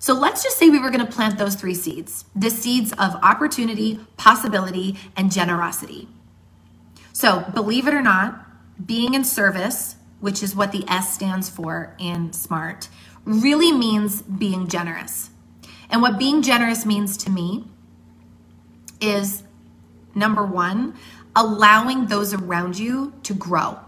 So 0.00 0.12
let's 0.12 0.42
just 0.42 0.58
say 0.58 0.70
we 0.70 0.80
were 0.80 0.90
going 0.90 1.06
to 1.06 1.12
plant 1.12 1.38
those 1.38 1.54
three 1.54 1.74
seeds 1.74 2.24
the 2.34 2.50
seeds 2.50 2.90
of 2.94 3.14
opportunity, 3.22 4.00
possibility, 4.16 4.96
and 5.16 5.30
generosity. 5.30 6.08
So, 7.12 7.44
believe 7.54 7.86
it 7.86 7.94
or 7.94 8.02
not, 8.02 8.44
being 8.84 9.14
in 9.14 9.22
service, 9.22 9.94
which 10.18 10.42
is 10.42 10.56
what 10.56 10.72
the 10.72 10.84
S 10.88 11.14
stands 11.14 11.48
for 11.48 11.94
in 12.00 12.32
SMART, 12.32 12.88
really 13.24 13.70
means 13.70 14.20
being 14.22 14.66
generous. 14.66 15.30
And 15.90 16.02
what 16.02 16.18
being 16.18 16.42
generous 16.42 16.84
means 16.84 17.16
to 17.18 17.30
me 17.30 17.68
is 19.00 19.44
number 20.16 20.44
one, 20.44 20.94
allowing 21.36 22.06
those 22.06 22.32
around 22.32 22.78
you 22.78 23.12
to 23.22 23.34
grow, 23.34 23.78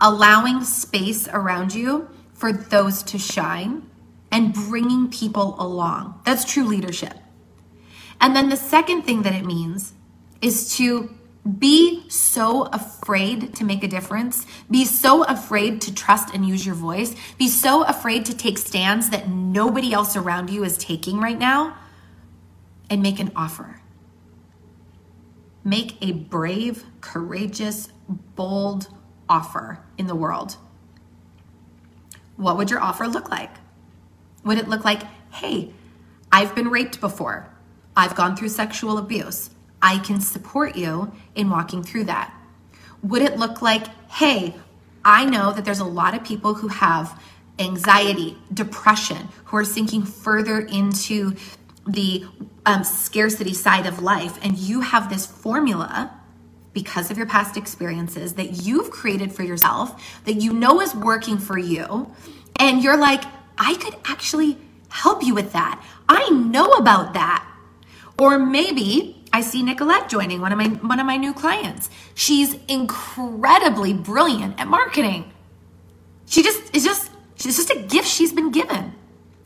allowing 0.00 0.64
space 0.64 1.28
around 1.28 1.74
you 1.74 2.08
for 2.32 2.52
those 2.52 3.02
to 3.04 3.18
shine, 3.18 3.88
and 4.32 4.52
bringing 4.52 5.08
people 5.08 5.54
along. 5.60 6.20
That's 6.24 6.44
true 6.44 6.64
leadership. 6.64 7.14
And 8.20 8.34
then 8.34 8.48
the 8.48 8.56
second 8.56 9.02
thing 9.02 9.22
that 9.22 9.34
it 9.34 9.44
means 9.44 9.92
is 10.40 10.76
to 10.78 11.14
be 11.58 12.08
so 12.08 12.62
afraid 12.72 13.54
to 13.56 13.64
make 13.64 13.84
a 13.84 13.88
difference. 13.88 14.46
Be 14.70 14.84
so 14.84 15.24
afraid 15.24 15.82
to 15.82 15.94
trust 15.94 16.34
and 16.34 16.46
use 16.46 16.64
your 16.64 16.74
voice. 16.74 17.14
Be 17.38 17.48
so 17.48 17.84
afraid 17.84 18.24
to 18.26 18.36
take 18.36 18.56
stands 18.56 19.10
that 19.10 19.28
nobody 19.28 19.92
else 19.92 20.16
around 20.16 20.48
you 20.48 20.64
is 20.64 20.78
taking 20.78 21.20
right 21.20 21.38
now 21.38 21.76
and 22.88 23.02
make 23.02 23.20
an 23.20 23.30
offer. 23.36 23.80
Make 25.64 25.96
a 26.02 26.12
brave, 26.12 26.84
courageous, 27.00 27.88
bold 28.08 28.88
offer 29.28 29.80
in 29.96 30.06
the 30.06 30.14
world. 30.14 30.56
What 32.36 32.56
would 32.58 32.70
your 32.70 32.80
offer 32.80 33.08
look 33.08 33.30
like? 33.30 33.50
Would 34.44 34.58
it 34.58 34.68
look 34.68 34.84
like, 34.84 35.02
hey, 35.32 35.72
I've 36.30 36.54
been 36.54 36.68
raped 36.68 37.00
before. 37.00 37.48
I've 37.96 38.14
gone 38.14 38.36
through 38.36 38.48
sexual 38.50 38.98
abuse. 38.98 39.50
I 39.80 39.98
can 39.98 40.20
support 40.20 40.76
you 40.76 41.12
in 41.34 41.48
walking 41.48 41.82
through 41.82 42.04
that. 42.04 42.34
Would 43.02 43.22
it 43.22 43.38
look 43.38 43.62
like, 43.62 43.86
hey, 44.10 44.54
I 45.04 45.24
know 45.24 45.52
that 45.52 45.64
there's 45.64 45.80
a 45.80 45.84
lot 45.84 46.14
of 46.14 46.24
people 46.24 46.54
who 46.54 46.68
have 46.68 47.22
anxiety, 47.58 48.36
depression, 48.52 49.28
who 49.44 49.56
are 49.56 49.64
sinking 49.64 50.04
further 50.04 50.60
into 50.60 51.36
the 51.86 52.24
um, 52.66 52.84
scarcity 52.84 53.54
side 53.54 53.86
of 53.86 54.02
life, 54.02 54.38
and 54.42 54.56
you 54.56 54.80
have 54.80 55.08
this 55.08 55.26
formula 55.26 56.10
because 56.72 57.10
of 57.10 57.16
your 57.16 57.26
past 57.26 57.56
experiences 57.56 58.34
that 58.34 58.64
you've 58.64 58.90
created 58.90 59.32
for 59.32 59.44
yourself 59.44 60.20
that 60.24 60.34
you 60.34 60.52
know 60.52 60.80
is 60.80 60.94
working 60.94 61.38
for 61.38 61.58
you, 61.58 62.12
and 62.58 62.82
you're 62.82 62.96
like, 62.96 63.22
I 63.58 63.74
could 63.74 63.96
actually 64.04 64.58
help 64.88 65.22
you 65.22 65.34
with 65.34 65.52
that. 65.52 65.84
I 66.08 66.28
know 66.30 66.72
about 66.72 67.14
that. 67.14 67.46
Or 68.18 68.38
maybe 68.38 69.24
I 69.32 69.40
see 69.40 69.62
Nicolette 69.62 70.08
joining 70.08 70.40
one 70.40 70.52
of 70.52 70.58
my 70.58 70.68
one 70.68 71.00
of 71.00 71.06
my 71.06 71.16
new 71.16 71.32
clients. 71.34 71.90
She's 72.14 72.54
incredibly 72.68 73.92
brilliant 73.92 74.60
at 74.60 74.68
marketing. 74.68 75.32
She 76.26 76.42
just 76.42 76.74
is 76.74 76.84
just 76.84 77.10
she's 77.34 77.56
just 77.56 77.70
a 77.70 77.80
gift 77.80 78.06
she's 78.06 78.32
been 78.32 78.52
given. 78.52 78.94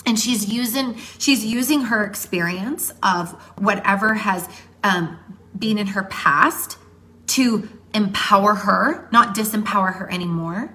And 0.08 0.18
she's 0.18 0.50
using 0.50 0.96
she's 1.18 1.44
using 1.44 1.82
her 1.82 2.02
experience 2.02 2.92
of 3.02 3.32
whatever 3.58 4.14
has 4.14 4.48
um, 4.82 5.18
been 5.56 5.76
in 5.76 5.88
her 5.88 6.04
past 6.04 6.78
to 7.28 7.68
empower 7.92 8.54
her, 8.54 9.06
not 9.12 9.36
disempower 9.36 9.94
her 9.94 10.10
anymore, 10.10 10.72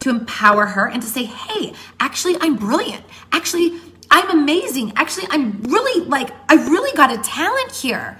to 0.00 0.10
empower 0.10 0.66
her 0.66 0.86
and 0.86 1.00
to 1.00 1.08
say, 1.08 1.24
hey, 1.24 1.72
actually, 1.98 2.36
I'm 2.42 2.56
brilliant. 2.56 3.02
Actually, 3.32 3.80
I'm 4.10 4.30
amazing. 4.30 4.92
Actually, 4.96 5.28
I'm 5.30 5.62
really 5.62 6.04
like, 6.04 6.30
I 6.50 6.56
really 6.56 6.94
got 6.94 7.10
a 7.10 7.16
talent 7.22 7.72
here. 7.72 8.18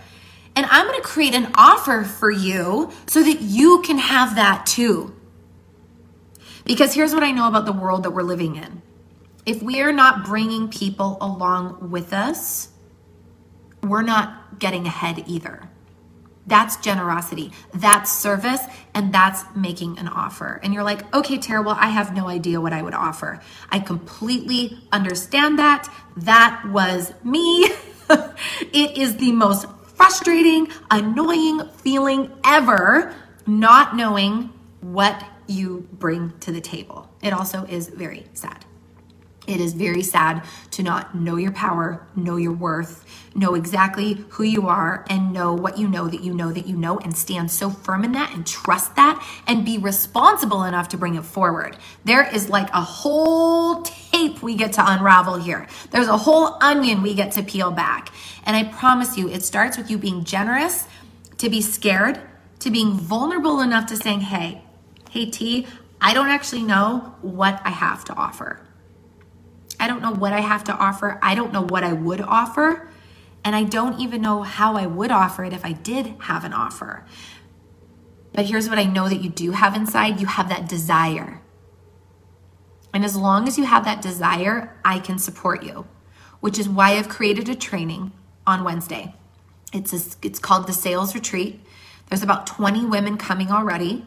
And 0.57 0.65
I'm 0.71 0.87
going 0.87 0.99
to 0.99 1.07
create 1.07 1.35
an 1.35 1.51
offer 1.57 2.05
for 2.05 2.31
you 2.31 2.91
so 3.07 3.23
that 3.23 3.43
you 3.43 3.83
can 3.83 3.99
have 3.99 4.37
that 4.37 4.65
too. 4.65 5.15
Because 6.65 6.95
here's 6.95 7.13
what 7.13 7.23
I 7.23 7.33
know 7.33 7.49
about 7.49 7.67
the 7.67 7.73
world 7.73 8.05
that 8.05 8.13
we're 8.13 8.23
living 8.23 8.57
in 8.57 8.81
if 9.47 9.63
we 9.63 9.81
are 9.81 9.93
not 9.93 10.25
bringing 10.25 10.69
people 10.69 11.19
along 11.21 11.91
with 11.91 12.13
us, 12.13 12.69
we're 13.83 14.03
not 14.03 14.59
getting 14.59 14.87
ahead 14.87 15.25
either. 15.27 15.69
That's 16.47 16.77
generosity, 16.77 17.53
that's 17.73 18.13
service, 18.13 18.61
and 18.93 19.15
that's 19.15 19.45
making 19.57 19.99
an 19.99 20.09
offer. 20.09 20.61
And 20.63 20.75
you're 20.75 20.83
like, 20.83 21.15
okay, 21.15 21.39
terrible, 21.39 21.73
I 21.73 21.87
have 21.87 22.15
no 22.15 22.29
idea 22.29 22.61
what 22.61 22.73
I 22.75 22.83
would 22.83 22.95
offer. 22.95 23.41
I 23.71 23.79
completely 23.79 24.79
understand 24.93 25.59
that. 25.59 25.93
That 26.17 26.63
was 26.69 27.15
me. 27.25 27.65
it 28.11 28.99
is 28.99 29.17
the 29.17 29.33
most 29.33 29.67
frustrating, 29.97 30.69
annoying 30.91 31.67
feeling 31.71 32.31
ever 32.45 33.15
not 33.47 33.97
knowing 33.97 34.53
what 34.81 35.25
you 35.47 35.87
bring 35.93 36.33
to 36.41 36.53
the 36.53 36.61
table. 36.61 37.11
It 37.23 37.33
also 37.33 37.65
is 37.65 37.89
very 37.89 38.27
sad. 38.35 38.65
It 39.47 39.61
is 39.61 39.75
very 39.75 40.03
sad 40.03 40.43
to 40.73 40.83
not 40.83 41.15
know 41.15 41.37
your 41.37 41.53
power, 41.53 42.07
know 42.17 42.37
your 42.37 42.53
worth, 42.53 43.05
know 43.35 43.55
exactly 43.55 44.25
who 44.31 44.43
you 44.43 44.69
are, 44.69 45.05
and 45.11 45.33
know 45.33 45.53
what 45.53 45.77
you 45.77 45.87
know 45.87 46.09
that 46.09 46.23
you 46.23 46.33
know 46.33 46.51
that 46.53 46.67
you 46.67 46.77
know, 46.77 46.99
and 46.99 47.17
stand 47.17 47.51
so 47.51 47.69
firm 47.69 48.05
in 48.05 48.13
that 48.13 48.35
and 48.35 48.47
trust 48.47 48.97
that 48.97 49.23
and 49.47 49.65
be 49.65 49.77
responsible 49.77 50.65
enough 50.65 50.89
to 50.89 50.97
bring 50.97 51.15
it 51.15 51.25
forward. 51.25 51.77
There 52.05 52.27
is 52.35 52.49
like 52.49 52.71
a 52.73 52.81
whole 52.81 53.83
tape 53.83 54.43
we 54.43 54.55
get 54.55 54.73
to 54.75 54.83
unravel 54.85 55.35
here. 55.35 55.67
There's 55.91 56.09
a 56.09 56.17
whole 56.17 56.57
onion 56.63 57.03
we 57.03 57.15
get 57.15 57.33
to 57.33 57.43
peel 57.43 57.71
back. 57.71 58.11
And 58.45 58.57
I 58.57 58.65
promise 58.65 59.19
you, 59.19 59.29
it 59.29 59.43
starts 59.43 59.77
with 59.77 59.91
you 59.91 59.99
being 59.99 60.25
generous, 60.25 60.87
to 61.39 61.51
be 61.51 61.61
scared, 61.61 62.21
to 62.61 62.71
being 62.71 62.93
vulnerable 62.93 63.61
enough 63.61 63.87
to 63.87 63.97
saying, 63.97 64.21
hey, 64.21 64.63
hey, 65.11 65.27
T, 65.27 65.67
I 66.01 66.15
don't 66.15 66.29
actually 66.29 66.63
know 66.63 67.15
what 67.21 67.61
I 67.65 67.71
have 67.71 68.05
to 68.07 68.15
offer. 68.15 68.61
I 69.85 69.87
don't 69.87 70.01
know 70.01 70.15
what 70.15 70.33
I 70.33 70.41
have 70.41 70.65
to 70.65 70.75
offer. 70.75 71.19
I 71.21 71.35
don't 71.35 71.53
know 71.53 71.61
what 71.61 71.85
I 71.85 71.93
would 71.93 72.23
offer. 72.23 72.89
And 73.45 73.55
I 73.55 73.65
don't 73.65 74.01
even 74.01 74.23
know 74.23 74.41
how 74.43 74.77
I 74.77 74.87
would 74.87 75.11
offer 75.11 75.45
it 75.45 75.53
if 75.53 75.63
I 75.63 75.73
did 75.73 76.15
have 76.21 76.43
an 76.43 76.55
offer. 76.55 77.05
But 78.33 78.47
here's 78.47 78.67
what 78.67 78.79
I 78.79 78.85
know 78.85 79.11
that 79.11 79.23
you 79.23 79.29
do 79.29 79.51
have 79.51 79.77
inside 79.77 80.23
you 80.23 80.27
have 80.27 80.49
that 80.49 80.71
desire. 80.71 81.43
And 82.95 83.05
as 83.05 83.15
long 83.15 83.47
as 83.47 83.59
you 83.59 83.67
have 83.67 83.85
that 83.85 84.01
desire, 84.01 84.75
I 84.87 85.01
can 85.01 85.19
support 85.19 85.63
you, 85.63 85.87
which 86.41 86.59
is 86.59 86.67
why 86.67 86.93
I've 86.93 87.11
created 87.11 87.51
a 87.51 87.55
training 87.55 88.13
on 88.47 88.65
Wednesday. 88.65 89.15
It's, 89.75 89.93
a, 89.93 90.27
it's 90.27 90.39
called 90.39 90.67
the 90.67 90.73
Sales 90.73 91.15
Retreat. 91.15 91.61
There's 92.09 92.23
about 92.23 92.47
20 92.47 92.87
women 92.87 93.19
coming 93.19 93.51
already, 93.51 94.07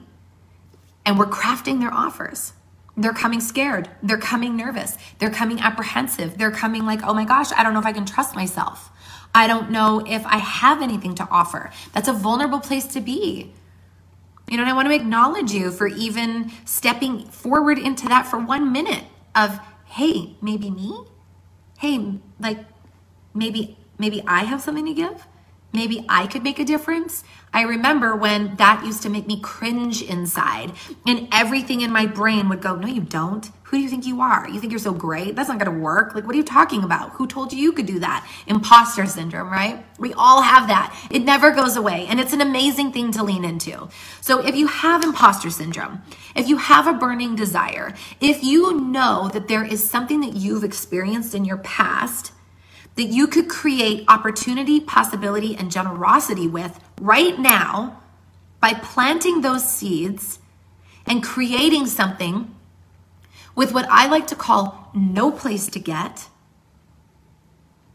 and 1.05 1.19
we're 1.19 1.27
crafting 1.27 1.81
their 1.81 1.93
offers. 1.93 2.53
They're 2.97 3.13
coming 3.13 3.39
scared. 3.39 3.89
They're 4.01 4.17
coming 4.17 4.57
nervous. 4.57 4.97
They're 5.19 5.29
coming 5.29 5.59
apprehensive. 5.59 6.37
They're 6.37 6.51
coming 6.51 6.85
like, 6.85 7.01
oh 7.03 7.13
my 7.13 7.25
gosh, 7.25 7.51
I 7.51 7.63
don't 7.63 7.73
know 7.73 7.79
if 7.79 7.85
I 7.85 7.93
can 7.93 8.05
trust 8.05 8.35
myself. 8.35 8.89
I 9.35 9.45
don't 9.45 9.69
know 9.69 10.03
if 10.07 10.25
I 10.25 10.37
have 10.37 10.81
anything 10.81 11.13
to 11.15 11.27
offer. 11.29 11.69
That's 11.93 12.07
a 12.07 12.13
vulnerable 12.13 12.59
place 12.59 12.87
to 12.87 13.01
be. 13.01 13.53
You 14.49 14.57
know, 14.57 14.63
and 14.63 14.69
I 14.69 14.73
want 14.73 14.87
to 14.87 14.95
acknowledge 14.95 15.51
you 15.51 15.71
for 15.71 15.87
even 15.87 16.51
stepping 16.65 17.27
forward 17.29 17.77
into 17.77 18.07
that 18.07 18.25
for 18.25 18.39
one 18.39 18.71
minute 18.71 19.03
of, 19.35 19.59
hey, 19.85 20.35
maybe 20.41 20.71
me? 20.71 21.05
Hey, 21.77 22.19
like 22.39 22.65
maybe 23.33 23.77
maybe 23.99 24.23
I 24.25 24.45
have 24.45 24.61
something 24.61 24.85
to 24.85 24.93
give? 24.93 25.27
Maybe 25.77 26.03
I 26.09 26.25
could 26.25 26.41
make 26.41 26.57
a 26.57 26.65
difference. 26.65 27.23
I 27.53 27.61
remember 27.61 28.15
when 28.15 28.55
that 28.55 28.83
used 28.83 29.03
to 29.03 29.09
make 29.09 29.27
me 29.27 29.39
cringe 29.39 30.01
inside, 30.01 30.71
and 31.05 31.27
everything 31.31 31.81
in 31.81 31.91
my 31.91 32.07
brain 32.07 32.49
would 32.49 32.63
go, 32.63 32.75
No, 32.75 32.87
you 32.87 33.01
don't. 33.01 33.47
Who 33.61 33.77
do 33.77 33.83
you 33.83 33.87
think 33.87 34.07
you 34.07 34.19
are? 34.21 34.49
You 34.49 34.59
think 34.59 34.71
you're 34.71 34.79
so 34.79 34.91
great? 34.91 35.35
That's 35.35 35.49
not 35.49 35.59
gonna 35.59 35.77
work. 35.77 36.15
Like, 36.15 36.25
what 36.25 36.33
are 36.33 36.37
you 36.37 36.43
talking 36.43 36.83
about? 36.83 37.11
Who 37.11 37.27
told 37.27 37.53
you 37.53 37.59
you 37.59 37.73
could 37.73 37.85
do 37.85 37.99
that? 37.99 38.27
Imposter 38.47 39.05
syndrome, 39.05 39.51
right? 39.51 39.85
We 39.99 40.13
all 40.13 40.41
have 40.41 40.67
that. 40.67 40.97
It 41.11 41.23
never 41.23 41.51
goes 41.51 41.75
away, 41.75 42.07
and 42.09 42.19
it's 42.19 42.33
an 42.33 42.41
amazing 42.41 42.91
thing 42.91 43.11
to 43.11 43.23
lean 43.23 43.45
into. 43.45 43.87
So, 44.19 44.43
if 44.43 44.55
you 44.55 44.65
have 44.65 45.03
imposter 45.03 45.51
syndrome, 45.51 46.01
if 46.35 46.47
you 46.47 46.57
have 46.57 46.87
a 46.87 46.93
burning 46.93 47.35
desire, 47.35 47.93
if 48.19 48.43
you 48.43 48.81
know 48.81 49.29
that 49.31 49.47
there 49.47 49.63
is 49.63 49.87
something 49.87 50.21
that 50.21 50.33
you've 50.33 50.63
experienced 50.63 51.35
in 51.35 51.45
your 51.45 51.57
past, 51.57 52.31
that 52.97 53.03
you 53.03 53.27
could 53.27 53.47
create 53.47 54.03
opportunity, 54.07 54.79
possibility, 54.79 55.55
and 55.55 55.71
generosity 55.71 56.47
with 56.47 56.79
right 56.99 57.39
now 57.39 58.01
by 58.59 58.73
planting 58.73 59.41
those 59.41 59.67
seeds 59.67 60.39
and 61.05 61.23
creating 61.23 61.85
something 61.85 62.53
with 63.55 63.71
what 63.71 63.87
I 63.89 64.07
like 64.07 64.27
to 64.27 64.35
call 64.35 64.91
no 64.93 65.31
place 65.31 65.67
to 65.67 65.79
get, 65.79 66.27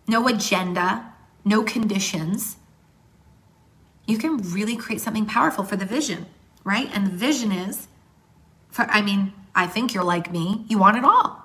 no 0.06 0.26
agenda, 0.28 1.12
no 1.44 1.62
conditions, 1.64 2.56
you 4.06 4.18
can 4.18 4.36
really 4.38 4.76
create 4.76 5.00
something 5.00 5.26
powerful 5.26 5.64
for 5.64 5.76
the 5.76 5.84
vision, 5.84 6.26
right? 6.64 6.88
And 6.92 7.06
the 7.06 7.10
vision 7.10 7.50
is 7.50 7.88
for, 8.70 8.82
I 8.82 9.02
mean, 9.02 9.32
I 9.54 9.66
think 9.66 9.94
you're 9.94 10.04
like 10.04 10.32
me, 10.32 10.64
you 10.68 10.78
want 10.78 10.96
it 10.96 11.04
all. 11.04 11.41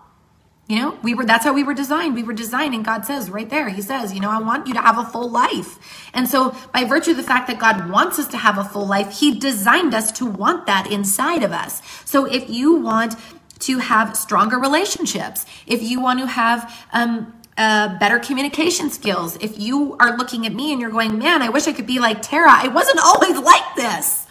You 0.68 0.76
know, 0.82 0.98
we 1.02 1.14
were, 1.14 1.24
that's 1.24 1.46
how 1.46 1.54
we 1.54 1.64
were 1.64 1.74
designed. 1.74 2.14
We 2.14 2.24
were 2.24 2.34
designed, 2.34 2.74
and 2.74 2.84
God 2.84 3.06
says 3.06 3.30
right 3.30 3.50
there, 3.50 3.70
He 3.70 3.82
says, 3.82 4.14
you 4.14 4.20
know, 4.20 4.30
I 4.30 4.42
want 4.42 4.68
you 4.68 4.74
to 4.74 4.82
have 4.82 4.98
a 4.98 5.06
full 5.06 5.30
life. 5.30 5.80
And 6.14 6.28
so, 6.28 6.54
by 6.74 6.84
virtue 6.84 7.12
of 7.12 7.18
the 7.18 7.24
fact 7.24 7.48
that 7.48 7.58
God 7.58 7.90
wants 7.90 8.20
us 8.20 8.28
to 8.30 8.38
have 8.38 8.58
a 8.58 8.66
full 8.66 8.86
life, 8.86 9.20
He 9.20 9.40
designed 9.40 9.94
us 9.94 10.12
to 10.14 10.26
want 10.26 10.66
that 10.66 10.92
inside 10.92 11.44
of 11.44 11.54
us. 11.54 11.82
So, 12.04 12.26
if 12.26 12.50
you 12.50 12.76
want 12.76 13.16
to 13.60 13.80
have 13.80 14.18
stronger 14.18 14.60
relationships, 14.60 15.46
if 15.66 15.82
you 15.82 16.02
want 16.02 16.20
to 16.20 16.28
have, 16.28 16.86
um, 16.92 17.34
uh, 17.58 17.98
better 17.98 18.20
communication 18.20 18.92
skills. 18.92 19.36
If 19.42 19.58
you 19.58 19.98
are 20.00 20.16
looking 20.16 20.46
at 20.46 20.54
me 20.54 20.72
and 20.72 20.80
you're 20.80 20.92
going, 20.92 21.18
man, 21.18 21.42
I 21.42 21.50
wish 21.50 21.68
I 21.68 21.74
could 21.74 21.88
be 21.88 21.98
like 21.98 22.22
Tara. 22.22 22.52
I 22.52 22.68
wasn't 22.68 23.00
always 23.00 23.36
like 23.40 23.76
this. 23.76 24.28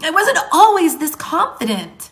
I 0.00 0.12
wasn't 0.12 0.38
always 0.52 0.98
this 0.98 1.16
confident 1.16 2.07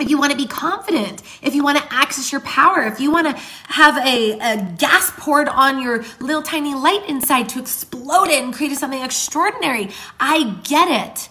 if 0.00 0.10
you 0.10 0.18
want 0.18 0.32
to 0.32 0.36
be 0.36 0.46
confident, 0.46 1.22
if 1.42 1.54
you 1.54 1.62
want 1.62 1.78
to 1.78 1.92
access 1.92 2.30
your 2.32 2.40
power, 2.42 2.82
if 2.82 3.00
you 3.00 3.10
want 3.10 3.26
to 3.26 3.42
have 3.68 3.96
a, 3.98 4.38
a, 4.38 4.74
gas 4.78 5.10
poured 5.16 5.48
on 5.48 5.82
your 5.82 6.04
little 6.20 6.42
tiny 6.42 6.74
light 6.74 7.08
inside 7.08 7.48
to 7.50 7.60
explode 7.60 8.28
it 8.28 8.42
and 8.42 8.54
create 8.54 8.76
something 8.76 9.02
extraordinary, 9.02 9.90
I 10.18 10.58
get 10.64 10.88
it. 11.08 11.28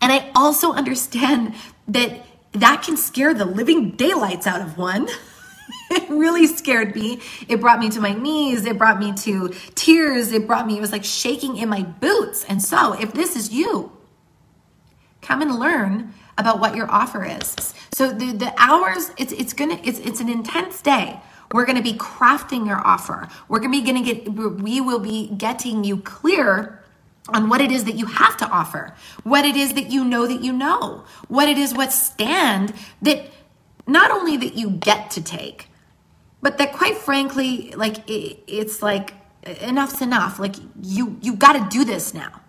And 0.00 0.12
I 0.12 0.30
also 0.34 0.72
understand 0.72 1.54
that 1.88 2.24
that 2.52 2.82
can 2.82 2.96
scare 2.96 3.34
the 3.34 3.44
living 3.44 3.92
daylights 3.92 4.46
out 4.46 4.60
of 4.60 4.78
one. 4.78 5.08
it 5.90 6.08
really 6.08 6.46
scared 6.46 6.94
me. 6.94 7.20
It 7.48 7.60
brought 7.60 7.78
me 7.78 7.90
to 7.90 8.00
my 8.00 8.12
knees. 8.12 8.64
It 8.64 8.78
brought 8.78 8.98
me 8.98 9.12
to 9.14 9.54
tears. 9.74 10.32
It 10.32 10.46
brought 10.46 10.66
me, 10.66 10.78
it 10.78 10.80
was 10.80 10.92
like 10.92 11.04
shaking 11.04 11.56
in 11.56 11.68
my 11.68 11.82
boots. 11.82 12.44
And 12.44 12.62
so, 12.62 12.92
if 12.94 13.12
this 13.12 13.36
is 13.36 13.50
you, 13.52 13.92
come 15.20 15.42
and 15.42 15.58
learn 15.58 16.14
about 16.38 16.60
what 16.60 16.74
your 16.76 16.90
offer 16.90 17.24
is. 17.24 17.74
So 17.92 18.12
the, 18.12 18.32
the 18.32 18.54
hours, 18.56 19.10
it's 19.18 19.32
it's 19.32 19.52
gonna 19.52 19.80
it's 19.84 19.98
it's 19.98 20.20
an 20.20 20.28
intense 20.28 20.80
day. 20.80 21.20
We're 21.52 21.66
gonna 21.66 21.82
be 21.82 21.94
crafting 21.94 22.66
your 22.66 22.78
offer. 22.86 23.28
We're 23.48 23.58
gonna 23.60 23.72
be 23.72 23.82
gonna 23.82 24.04
get 24.04 24.28
we 24.32 24.80
will 24.80 25.00
be 25.00 25.28
getting 25.36 25.84
you 25.84 25.98
clear 25.98 26.82
on 27.34 27.48
what 27.48 27.60
it 27.60 27.70
is 27.70 27.84
that 27.84 27.96
you 27.96 28.06
have 28.06 28.36
to 28.38 28.48
offer, 28.48 28.94
what 29.22 29.44
it 29.44 29.56
is 29.56 29.74
that 29.74 29.90
you 29.90 30.04
know 30.04 30.26
that 30.26 30.42
you 30.42 30.52
know, 30.52 31.04
what 31.28 31.48
it 31.48 31.58
is 31.58 31.74
what 31.74 31.92
stand 31.92 32.72
that 33.02 33.26
not 33.86 34.10
only 34.10 34.36
that 34.36 34.54
you 34.54 34.70
get 34.70 35.10
to 35.12 35.22
take, 35.22 35.68
but 36.40 36.58
that 36.58 36.72
quite 36.72 36.96
frankly, 36.96 37.72
like 37.76 38.08
it, 38.08 38.38
it's 38.46 38.82
like 38.82 39.14
enough's 39.60 40.00
enough. 40.00 40.38
Like 40.38 40.56
you 40.82 41.18
you 41.20 41.34
got 41.34 41.54
to 41.54 41.76
do 41.76 41.84
this 41.84 42.14
now. 42.14 42.40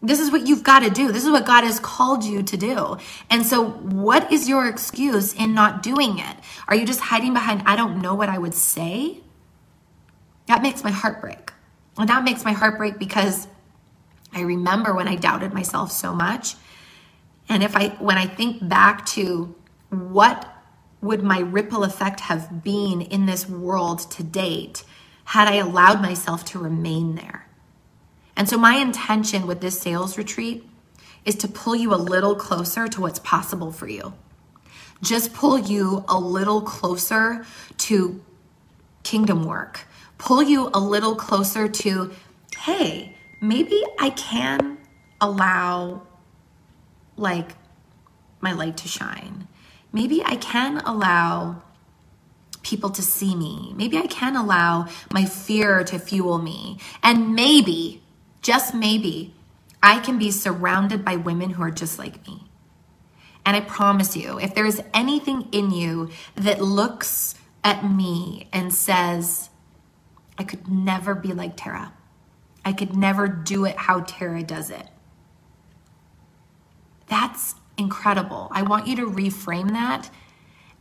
This 0.00 0.20
is 0.20 0.30
what 0.30 0.46
you've 0.46 0.62
got 0.62 0.80
to 0.80 0.90
do. 0.90 1.10
This 1.10 1.24
is 1.24 1.30
what 1.30 1.44
God 1.44 1.64
has 1.64 1.80
called 1.80 2.22
you 2.24 2.42
to 2.44 2.56
do. 2.56 2.98
And 3.30 3.44
so, 3.44 3.64
what 3.68 4.32
is 4.32 4.48
your 4.48 4.68
excuse 4.68 5.34
in 5.34 5.54
not 5.54 5.82
doing 5.82 6.18
it? 6.18 6.36
Are 6.68 6.76
you 6.76 6.86
just 6.86 7.00
hiding 7.00 7.34
behind, 7.34 7.62
I 7.66 7.74
don't 7.74 8.00
know 8.00 8.14
what 8.14 8.28
I 8.28 8.38
would 8.38 8.54
say? 8.54 9.20
That 10.46 10.62
makes 10.62 10.84
my 10.84 10.92
heart 10.92 11.20
break. 11.20 11.52
And 11.98 12.08
that 12.08 12.22
makes 12.22 12.44
my 12.44 12.52
heart 12.52 12.78
break 12.78 12.98
because 12.98 13.48
I 14.32 14.42
remember 14.42 14.94
when 14.94 15.08
I 15.08 15.16
doubted 15.16 15.52
myself 15.52 15.90
so 15.90 16.14
much. 16.14 16.54
And 17.48 17.64
if 17.64 17.76
I, 17.76 17.88
when 17.98 18.18
I 18.18 18.26
think 18.26 18.66
back 18.68 19.04
to 19.06 19.54
what 19.90 20.46
would 21.00 21.24
my 21.24 21.40
ripple 21.40 21.82
effect 21.82 22.20
have 22.20 22.62
been 22.62 23.00
in 23.00 23.26
this 23.26 23.48
world 23.48 24.10
to 24.12 24.22
date 24.22 24.84
had 25.24 25.48
I 25.48 25.56
allowed 25.56 26.00
myself 26.00 26.44
to 26.46 26.58
remain 26.58 27.16
there? 27.16 27.47
And 28.38 28.48
so, 28.48 28.56
my 28.56 28.76
intention 28.76 29.48
with 29.48 29.60
this 29.60 29.80
sales 29.80 30.16
retreat 30.16 30.64
is 31.24 31.34
to 31.34 31.48
pull 31.48 31.74
you 31.74 31.92
a 31.92 31.96
little 31.96 32.36
closer 32.36 32.86
to 32.86 33.00
what's 33.00 33.18
possible 33.18 33.72
for 33.72 33.88
you. 33.88 34.14
Just 35.02 35.34
pull 35.34 35.58
you 35.58 36.04
a 36.08 36.16
little 36.16 36.62
closer 36.62 37.44
to 37.78 38.22
kingdom 39.02 39.44
work, 39.44 39.80
pull 40.18 40.40
you 40.40 40.70
a 40.72 40.78
little 40.78 41.16
closer 41.16 41.66
to, 41.66 42.12
hey, 42.60 43.16
maybe 43.40 43.82
I 43.98 44.10
can 44.10 44.78
allow 45.20 46.02
like 47.16 47.56
my 48.40 48.52
light 48.52 48.76
to 48.78 48.88
shine. 48.88 49.48
Maybe 49.92 50.22
I 50.24 50.36
can 50.36 50.78
allow 50.78 51.62
people 52.62 52.90
to 52.90 53.02
see 53.02 53.34
me. 53.34 53.72
Maybe 53.74 53.98
I 53.98 54.06
can 54.06 54.36
allow 54.36 54.86
my 55.12 55.24
fear 55.24 55.82
to 55.84 55.98
fuel 55.98 56.38
me. 56.38 56.78
And 57.02 57.34
maybe 57.34 58.02
just 58.42 58.74
maybe, 58.74 59.34
I 59.82 60.00
can 60.00 60.18
be 60.18 60.30
surrounded 60.30 61.04
by 61.04 61.16
women 61.16 61.50
who 61.50 61.62
are 61.62 61.70
just 61.70 61.98
like 61.98 62.26
me. 62.26 62.44
And 63.44 63.56
I 63.56 63.60
promise 63.60 64.16
you, 64.16 64.38
if 64.38 64.54
there's 64.54 64.80
anything 64.92 65.48
in 65.52 65.70
you 65.70 66.10
that 66.34 66.60
looks 66.60 67.34
at 67.64 67.88
me 67.88 68.48
and 68.52 68.74
says, 68.74 69.50
I 70.38 70.44
could 70.44 70.68
never 70.68 71.14
be 71.14 71.32
like 71.32 71.56
Tara, 71.56 71.92
I 72.64 72.72
could 72.72 72.94
never 72.94 73.26
do 73.26 73.64
it 73.64 73.76
how 73.76 74.00
Tara 74.00 74.42
does 74.42 74.70
it. 74.70 74.86
That's 77.06 77.54
incredible. 77.78 78.48
I 78.50 78.62
want 78.62 78.86
you 78.86 78.96
to 78.96 79.06
reframe 79.06 79.70
that. 79.70 80.10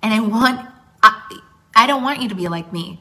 And 0.01 0.13
I 0.13 0.19
want, 0.19 0.67
I, 1.01 1.39
I 1.75 1.87
don't 1.87 2.03
want 2.03 2.21
you 2.21 2.29
to 2.29 2.35
be 2.35 2.47
like 2.47 2.73
me. 2.73 2.99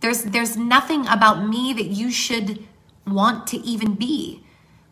There's, 0.00 0.24
there's 0.24 0.56
nothing 0.56 1.06
about 1.06 1.48
me 1.48 1.72
that 1.72 1.86
you 1.86 2.10
should 2.10 2.66
want 3.06 3.46
to 3.48 3.58
even 3.58 3.94
be 3.94 4.44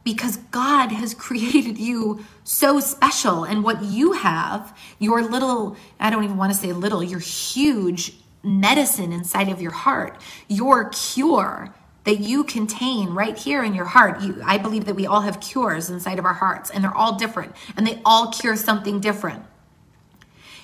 because 0.05 0.39
God 0.51 0.93
has 0.93 1.15
created 1.27 1.79
you 1.79 2.25
so 2.45 2.81
special. 2.81 3.45
And 3.45 3.65
what 3.65 3.83
you 3.83 4.13
have, 4.13 4.77
your 4.99 5.23
little, 5.23 5.77
I 6.01 6.11
don't 6.11 6.25
even 6.25 6.37
want 6.37 6.53
to 6.53 6.59
say 6.59 6.73
little, 6.73 7.03
your 7.03 7.21
huge 7.21 8.15
medicine 8.43 9.13
inside 9.13 9.49
of 9.49 9.61
your 9.63 9.71
heart, 9.71 10.21
your 10.49 10.91
cure 10.91 11.73
that 12.05 12.19
you 12.19 12.43
contain 12.45 13.11
right 13.11 13.39
here 13.39 13.63
in 13.63 13.75
your 13.75 13.85
heart. 13.85 14.21
You, 14.21 14.41
I 14.45 14.59
believe 14.59 14.87
that 14.87 14.97
we 14.97 15.07
all 15.07 15.21
have 15.21 15.41
cures 15.41 15.89
inside 15.89 16.19
of 16.19 16.25
our 16.25 16.35
hearts, 16.35 16.71
and 16.71 16.83
they're 16.83 16.97
all 16.97 17.17
different, 17.17 17.55
and 17.77 17.87
they 17.87 18.01
all 18.05 18.33
cure 18.33 18.57
something 18.57 19.01
different. 19.01 19.45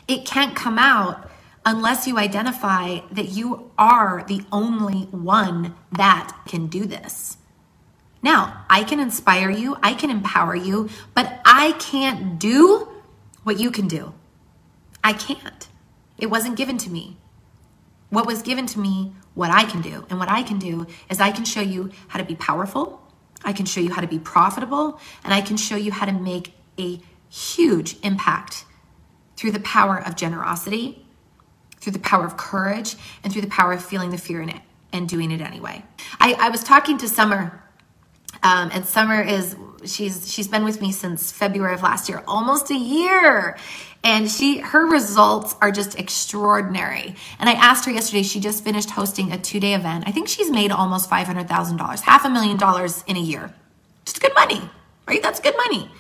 It 0.09 0.25
can't 0.25 0.57
come 0.57 0.79
out 0.79 1.31
unless 1.65 2.07
you 2.07 2.19
identify 2.19 3.01
that 3.13 3.29
you 3.29 3.71
are 3.79 4.25
the 4.27 4.43
only 4.51 5.03
one 5.11 5.75
that 5.93 6.37
can 6.47 6.67
do 6.67 6.87
this. 6.87 7.38
Now, 8.23 8.65
I 8.69 8.83
can 8.85 9.01
inspire 9.01 9.51
you, 9.51 9.77
I 9.83 9.95
can 9.95 10.11
empower 10.11 10.57
you, 10.57 10.89
but 11.15 11.41
I 11.45 11.73
can't 11.79 12.39
do 12.39 12.89
what 13.45 13.61
you 13.61 13.71
can 13.71 13.87
do. 13.87 14.15
I 15.05 15.13
can't. 15.13 15.69
It 16.19 16.27
wasn't 16.27 16.57
given 16.57 16.79
to 16.79 16.91
me. 16.91 17.17
What 18.11 18.27
was 18.27 18.43
given 18.43 18.67
to 18.67 18.81
me, 18.81 19.13
what 19.35 19.51
I 19.51 19.65
can 19.65 19.81
do. 19.81 20.05
And 20.11 20.19
what 20.19 20.29
I 20.29 20.43
can 20.43 20.59
do 20.59 20.87
is 21.09 21.21
I 21.21 21.31
can 21.31 21.45
show 21.45 21.61
you 21.61 21.91
how 22.09 22.19
to 22.19 22.25
be 22.25 22.35
powerful, 22.35 23.01
I 23.45 23.53
can 23.53 23.67
show 23.67 23.81
you 23.81 23.93
how 23.93 24.01
to 24.01 24.09
be 24.09 24.19
profitable, 24.19 25.01
and 25.23 25.33
I 25.33 25.41
can 25.41 25.57
show 25.57 25.77
you 25.77 25.93
how 25.93 26.07
to 26.07 26.13
make 26.13 26.55
a 26.79 27.01
huge 27.29 27.97
impact 28.03 28.65
through 29.37 29.53
the 29.53 29.61
power 29.61 30.03
of 30.05 30.17
generosity, 30.17 31.07
through 31.77 31.93
the 31.93 32.01
power 32.01 32.25
of 32.25 32.37
courage, 32.37 32.97
and 33.23 33.33
through 33.33 33.43
the 33.43 33.49
power 33.49 33.73
of 33.73 33.85
feeling 33.85 34.11
the 34.11 34.19
fear 34.19 34.41
in 34.41 34.49
it 34.49 34.63
and 34.93 35.09
doing 35.09 35.31
it 35.31 35.41
anyway. 35.41 35.85
I, 36.19 36.35
I 36.35 36.49
was 36.49 36.65
talking 36.65 36.99
to 36.99 37.09
Summer, 37.09 37.63
um, 38.43 38.71
and 38.73 38.85
Summer 38.85 39.21
is 39.21 39.57
she's 39.85 40.33
she's 40.33 40.49
been 40.49 40.65
with 40.65 40.81
me 40.81 40.93
since 40.93 41.33
February 41.33 41.75
of 41.75 41.83
last 41.83 42.09
year, 42.09 42.23
almost 42.27 42.71
a 42.71 42.77
year. 42.77 43.57
And 44.05 44.31
she 44.31 44.59
her 44.59 44.87
results 44.87 45.57
are 45.61 45.73
just 45.73 45.99
extraordinary. 45.99 47.17
And 47.41 47.49
I 47.49 47.55
asked 47.55 47.85
her 47.87 47.91
yesterday, 47.91 48.23
she 48.23 48.39
just 48.39 48.63
finished 48.63 48.91
hosting 48.91 49.33
a 49.33 49.39
two-day 49.39 49.75
event. 49.75 50.05
I 50.07 50.13
think 50.13 50.29
she's 50.29 50.51
made 50.51 50.71
almost 50.71 51.11
five 51.11 51.27
hundred 51.27 51.49
thousand 51.49 51.79
dollars, 51.79 52.01
half 52.01 52.25
a 52.25 52.31
million 52.31 52.57
dollars 52.57 53.03
in 53.09 53.17
a 53.17 53.21
year. 53.21 53.53
Just 54.05 54.21
good 54.21 54.35
money, 54.35 54.61
right? 55.07 55.23
That's 55.23 55.41
good 55.41 55.57
money. 55.57 55.91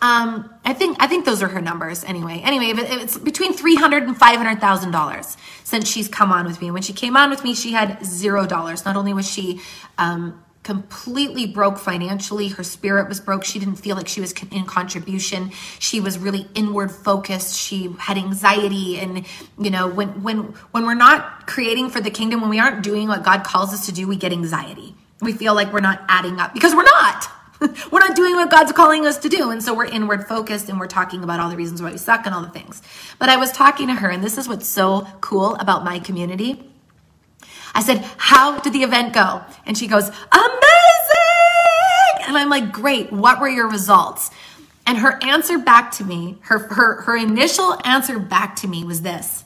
Um, 0.00 0.48
I 0.64 0.74
think 0.74 0.98
I 1.00 1.06
think 1.06 1.24
those 1.24 1.42
are 1.42 1.48
her 1.48 1.60
numbers 1.60 2.04
anyway. 2.04 2.42
Anyway, 2.44 2.66
it's 2.76 3.18
between 3.18 3.54
three 3.54 3.74
hundred 3.74 4.02
and 4.04 4.16
five 4.16 4.36
hundred 4.36 4.60
thousand 4.60 4.92
dollars 4.92 5.36
since 5.64 5.88
she's 5.90 6.06
come 6.06 6.30
on 6.30 6.46
with 6.46 6.60
me. 6.60 6.70
When 6.70 6.82
she 6.82 6.92
came 6.92 7.16
on 7.16 7.30
with 7.30 7.42
me, 7.42 7.54
she 7.54 7.72
had 7.72 8.04
zero 8.04 8.46
dollars. 8.46 8.84
Not 8.84 8.94
only 8.94 9.14
was 9.14 9.28
she 9.28 9.60
um, 9.96 10.40
completely 10.68 11.46
broke 11.46 11.78
financially. 11.78 12.48
Her 12.48 12.62
spirit 12.62 13.08
was 13.08 13.20
broke. 13.20 13.42
She 13.42 13.58
didn't 13.58 13.76
feel 13.76 13.96
like 13.96 14.06
she 14.06 14.20
was 14.20 14.34
in 14.50 14.66
contribution. 14.66 15.50
She 15.78 15.98
was 15.98 16.18
really 16.18 16.46
inward 16.54 16.92
focused. 16.92 17.58
She 17.58 17.96
had 17.98 18.18
anxiety 18.18 18.98
and 18.98 19.24
you 19.58 19.70
know, 19.70 19.88
when 19.88 20.22
when 20.22 20.38
when 20.72 20.84
we're 20.84 20.92
not 20.92 21.46
creating 21.46 21.88
for 21.88 22.02
the 22.02 22.10
kingdom, 22.10 22.42
when 22.42 22.50
we 22.50 22.60
aren't 22.60 22.82
doing 22.82 23.08
what 23.08 23.22
God 23.22 23.44
calls 23.44 23.72
us 23.72 23.86
to 23.86 23.92
do, 23.92 24.06
we 24.06 24.16
get 24.16 24.30
anxiety. 24.30 24.94
We 25.22 25.32
feel 25.32 25.54
like 25.54 25.72
we're 25.72 25.80
not 25.80 26.02
adding 26.06 26.38
up 26.38 26.52
because 26.52 26.74
we're 26.74 26.82
not. 26.82 27.30
we're 27.90 28.00
not 28.00 28.14
doing 28.14 28.36
what 28.36 28.50
God's 28.50 28.72
calling 28.72 29.06
us 29.06 29.16
to 29.20 29.30
do. 29.30 29.50
And 29.50 29.62
so 29.62 29.72
we're 29.72 29.86
inward 29.86 30.28
focused 30.28 30.68
and 30.68 30.78
we're 30.78 30.86
talking 30.86 31.24
about 31.24 31.40
all 31.40 31.48
the 31.48 31.56
reasons 31.56 31.80
why 31.80 31.92
we 31.92 31.96
suck 31.96 32.26
and 32.26 32.34
all 32.34 32.42
the 32.42 32.50
things. 32.50 32.82
But 33.18 33.30
I 33.30 33.38
was 33.38 33.52
talking 33.52 33.86
to 33.86 33.94
her, 33.94 34.10
and 34.10 34.22
this 34.22 34.36
is 34.36 34.46
what's 34.46 34.68
so 34.68 35.08
cool 35.22 35.54
about 35.54 35.82
my 35.82 35.98
community 35.98 36.68
I 37.74 37.82
said, 37.82 37.98
How 38.16 38.58
did 38.58 38.72
the 38.72 38.82
event 38.82 39.12
go? 39.12 39.42
And 39.66 39.76
she 39.76 39.86
goes, 39.86 40.10
Amazing! 40.32 40.57
And 42.28 42.38
I'm 42.38 42.48
like, 42.48 42.70
Great. 42.70 43.12
What 43.12 43.40
were 43.40 43.48
your 43.48 43.68
results? 43.68 44.30
And 44.86 44.98
her 44.98 45.18
answer 45.22 45.58
back 45.58 45.90
to 45.92 46.04
me, 46.04 46.38
her, 46.42 46.58
her, 46.58 47.02
her 47.02 47.16
initial 47.16 47.76
answer 47.84 48.18
back 48.18 48.56
to 48.56 48.68
me 48.68 48.84
was 48.84 49.02
this 49.02 49.44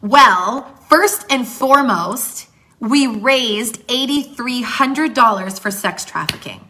Well, 0.00 0.72
first 0.88 1.26
and 1.30 1.46
foremost, 1.46 2.48
we 2.78 3.06
raised 3.06 3.84
$8,300 3.88 5.60
for 5.60 5.70
sex 5.72 6.04
trafficking 6.04 6.68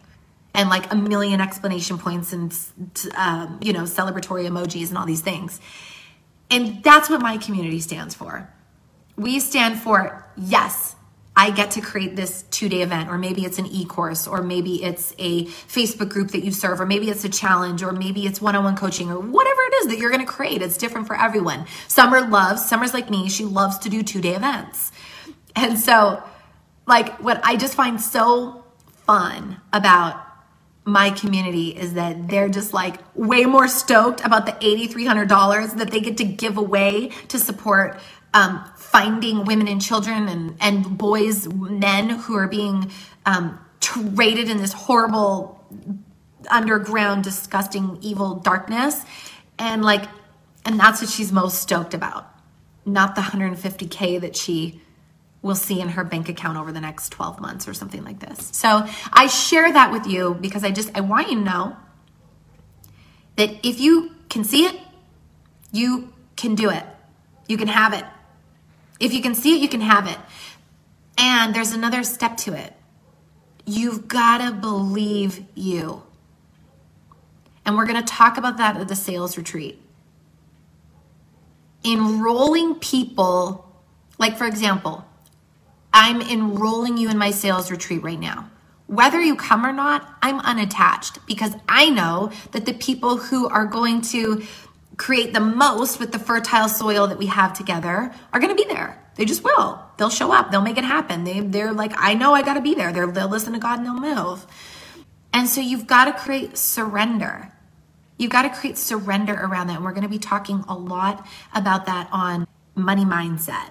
and 0.55 0.69
like 0.69 0.91
a 0.91 0.95
million 0.95 1.39
explanation 1.39 1.99
points 1.99 2.33
and 2.33 2.51
um, 3.15 3.59
you 3.61 3.71
know 3.71 3.83
celebratory 3.83 4.47
emojis 4.47 4.89
and 4.89 4.97
all 4.97 5.05
these 5.05 5.21
things 5.21 5.61
and 6.49 6.83
that's 6.83 7.07
what 7.07 7.21
my 7.21 7.37
community 7.37 7.79
stands 7.79 8.15
for 8.15 8.49
we 9.19 9.39
stand 9.39 9.77
for 9.77 10.25
yes, 10.37 10.95
I 11.35 11.51
get 11.51 11.71
to 11.71 11.81
create 11.81 12.15
this 12.15 12.43
two 12.51 12.67
day 12.67 12.81
event, 12.81 13.09
or 13.09 13.17
maybe 13.17 13.45
it's 13.45 13.59
an 13.59 13.65
e 13.67 13.85
course, 13.85 14.27
or 14.27 14.41
maybe 14.41 14.83
it's 14.83 15.13
a 15.17 15.45
Facebook 15.45 16.09
group 16.09 16.31
that 16.31 16.43
you 16.43 16.51
serve, 16.51 16.81
or 16.81 16.85
maybe 16.85 17.09
it's 17.09 17.23
a 17.23 17.29
challenge, 17.29 17.81
or 17.81 17.91
maybe 17.91 18.25
it's 18.25 18.41
one 18.41 18.55
on 18.55 18.63
one 18.63 18.75
coaching, 18.75 19.09
or 19.09 19.19
whatever 19.19 19.61
it 19.61 19.73
is 19.81 19.87
that 19.87 19.99
you're 19.99 20.09
going 20.09 20.25
to 20.25 20.31
create. 20.31 20.61
It's 20.61 20.77
different 20.77 21.07
for 21.07 21.15
everyone. 21.15 21.65
Summer 21.87 22.21
loves, 22.21 22.67
Summer's 22.67 22.93
like 22.93 23.09
me, 23.09 23.29
she 23.29 23.45
loves 23.45 23.77
to 23.79 23.89
do 23.89 24.03
two 24.03 24.21
day 24.21 24.35
events. 24.35 24.91
And 25.55 25.79
so, 25.79 26.21
like, 26.87 27.21
what 27.23 27.39
I 27.43 27.55
just 27.55 27.75
find 27.75 28.01
so 28.01 28.65
fun 29.05 29.61
about 29.71 30.25
my 30.85 31.11
community 31.11 31.69
is 31.69 31.93
that 31.93 32.27
they're 32.27 32.49
just 32.49 32.73
like 32.73 32.97
way 33.15 33.45
more 33.45 33.67
stoked 33.67 34.21
about 34.25 34.45
the 34.45 34.53
$8,300 34.53 35.77
that 35.77 35.91
they 35.91 35.99
get 35.99 36.17
to 36.17 36.23
give 36.25 36.57
away 36.57 37.09
to 37.29 37.39
support 37.39 37.99
um, 38.33 38.63
finding 38.91 39.45
women 39.45 39.67
and 39.67 39.81
children 39.81 40.27
and, 40.27 40.55
and 40.59 40.97
boys, 40.97 41.47
men 41.47 42.09
who 42.09 42.35
are 42.35 42.47
being 42.47 42.91
um, 43.25 43.59
traded 43.79 44.49
in 44.49 44.57
this 44.57 44.73
horrible, 44.73 45.63
underground, 46.49 47.23
disgusting, 47.23 47.99
evil 48.01 48.35
darkness. 48.35 49.05
And 49.59 49.83
like, 49.83 50.05
and 50.65 50.79
that's 50.79 51.01
what 51.01 51.09
she's 51.09 51.31
most 51.31 51.61
stoked 51.61 51.93
about, 51.93 52.33
not 52.83 53.13
the 53.13 53.21
150K 53.21 54.21
that 54.21 54.35
she 54.35 54.81
will 55.43 55.55
see 55.55 55.79
in 55.79 55.89
her 55.89 56.03
bank 56.03 56.27
account 56.27 56.57
over 56.57 56.71
the 56.71 56.81
next 56.81 57.09
12 57.09 57.39
months 57.39 57.67
or 57.67 57.75
something 57.75 58.03
like 58.03 58.19
this. 58.19 58.49
So 58.53 58.87
I 59.13 59.27
share 59.27 59.71
that 59.71 59.91
with 59.91 60.07
you 60.07 60.35
because 60.41 60.63
I 60.63 60.71
just, 60.71 60.89
I 60.97 61.01
want 61.01 61.29
you 61.29 61.35
to 61.35 61.41
know 61.41 61.77
that 63.35 63.51
if 63.63 63.79
you 63.79 64.15
can 64.29 64.43
see 64.43 64.65
it, 64.65 64.75
you 65.71 66.11
can 66.35 66.55
do 66.55 66.71
it. 66.71 66.83
You 67.47 67.55
can 67.57 67.67
have 67.67 67.93
it. 67.93 68.03
If 68.99 69.13
you 69.13 69.21
can 69.21 69.35
see 69.35 69.55
it, 69.55 69.61
you 69.61 69.69
can 69.69 69.81
have 69.81 70.07
it. 70.07 70.17
And 71.17 71.53
there's 71.53 71.73
another 71.73 72.03
step 72.03 72.37
to 72.37 72.53
it. 72.53 72.73
You've 73.65 74.07
got 74.07 74.39
to 74.39 74.53
believe 74.53 75.45
you. 75.55 76.03
And 77.65 77.77
we're 77.77 77.85
going 77.85 78.03
to 78.03 78.13
talk 78.13 78.37
about 78.37 78.57
that 78.57 78.77
at 78.77 78.87
the 78.87 78.95
sales 78.95 79.37
retreat. 79.37 79.81
Enrolling 81.83 82.75
people, 82.75 83.71
like 84.17 84.37
for 84.37 84.45
example, 84.45 85.05
I'm 85.93 86.21
enrolling 86.21 86.97
you 86.97 87.09
in 87.09 87.17
my 87.17 87.31
sales 87.31 87.71
retreat 87.71 88.01
right 88.01 88.19
now. 88.19 88.49
Whether 88.87 89.21
you 89.21 89.35
come 89.35 89.65
or 89.65 89.71
not, 89.71 90.17
I'm 90.21 90.39
unattached 90.39 91.25
because 91.27 91.53
I 91.67 91.89
know 91.89 92.31
that 92.51 92.65
the 92.65 92.73
people 92.73 93.17
who 93.17 93.47
are 93.47 93.65
going 93.65 94.01
to 94.01 94.43
create 94.99 95.33
the 95.33 95.39
most 95.39 95.97
with 95.97 96.11
the 96.11 96.19
fertile 96.19 96.67
soil 96.67 97.07
that 97.07 97.17
we 97.17 97.27
have 97.27 97.53
together 97.53 98.13
are 98.33 98.39
going 98.39 98.55
to 98.55 98.63
be 98.63 98.69
there. 98.71 99.01
They 99.15 99.23
just 99.23 99.43
will. 99.43 99.81
They'll 99.97 100.09
show 100.09 100.31
up. 100.33 100.51
They'll 100.51 100.61
make 100.61 100.77
it 100.77 100.83
happen. 100.83 101.23
They, 101.23 101.39
they're 101.39 101.71
like, 101.71 101.93
I 101.95 102.13
know 102.13 102.33
I 102.35 102.41
got 102.43 102.55
to 102.55 102.61
be 102.61 102.75
there. 102.75 102.91
They're, 102.91 103.07
they'll 103.07 103.29
listen 103.29 103.53
to 103.53 103.59
God 103.59 103.79
and 103.79 103.87
they'll 103.87 104.15
move. 104.15 104.45
And 105.33 105.47
so 105.47 105.61
you've 105.61 105.87
got 105.87 106.05
to 106.05 106.13
create 106.13 106.57
surrender. 106.57 107.51
You've 108.17 108.31
got 108.31 108.41
to 108.41 108.49
create 108.49 108.77
surrender 108.77 109.33
around 109.33 109.67
that. 109.67 109.77
And 109.77 109.85
we're 109.85 109.93
going 109.93 110.03
to 110.03 110.09
be 110.09 110.19
talking 110.19 110.65
a 110.67 110.75
lot 110.75 111.25
about 111.55 111.85
that 111.85 112.09
on 112.11 112.45
money 112.75 113.05
mindset. 113.05 113.69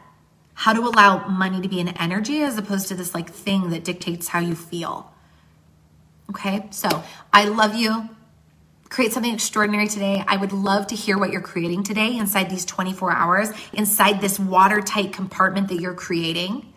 How 0.54 0.72
to 0.72 0.80
allow 0.80 1.28
money 1.28 1.60
to 1.60 1.68
be 1.68 1.80
an 1.80 1.88
energy 1.88 2.40
as 2.40 2.56
opposed 2.56 2.88
to 2.88 2.94
this 2.94 3.14
like 3.14 3.30
thing 3.30 3.68
that 3.70 3.84
dictates 3.84 4.28
how 4.28 4.38
you 4.38 4.54
feel. 4.54 5.12
Okay, 6.30 6.66
so 6.70 7.04
I 7.32 7.44
love 7.44 7.74
you 7.74 8.08
create 8.88 9.12
something 9.12 9.32
extraordinary 9.32 9.88
today. 9.88 10.24
I 10.26 10.36
would 10.36 10.52
love 10.52 10.86
to 10.88 10.94
hear 10.94 11.18
what 11.18 11.30
you're 11.30 11.40
creating 11.40 11.82
today 11.82 12.16
inside 12.16 12.50
these 12.50 12.64
24 12.64 13.12
hours, 13.12 13.50
inside 13.72 14.20
this 14.20 14.38
watertight 14.38 15.12
compartment 15.12 15.68
that 15.68 15.80
you're 15.80 15.94
creating. 15.94 16.72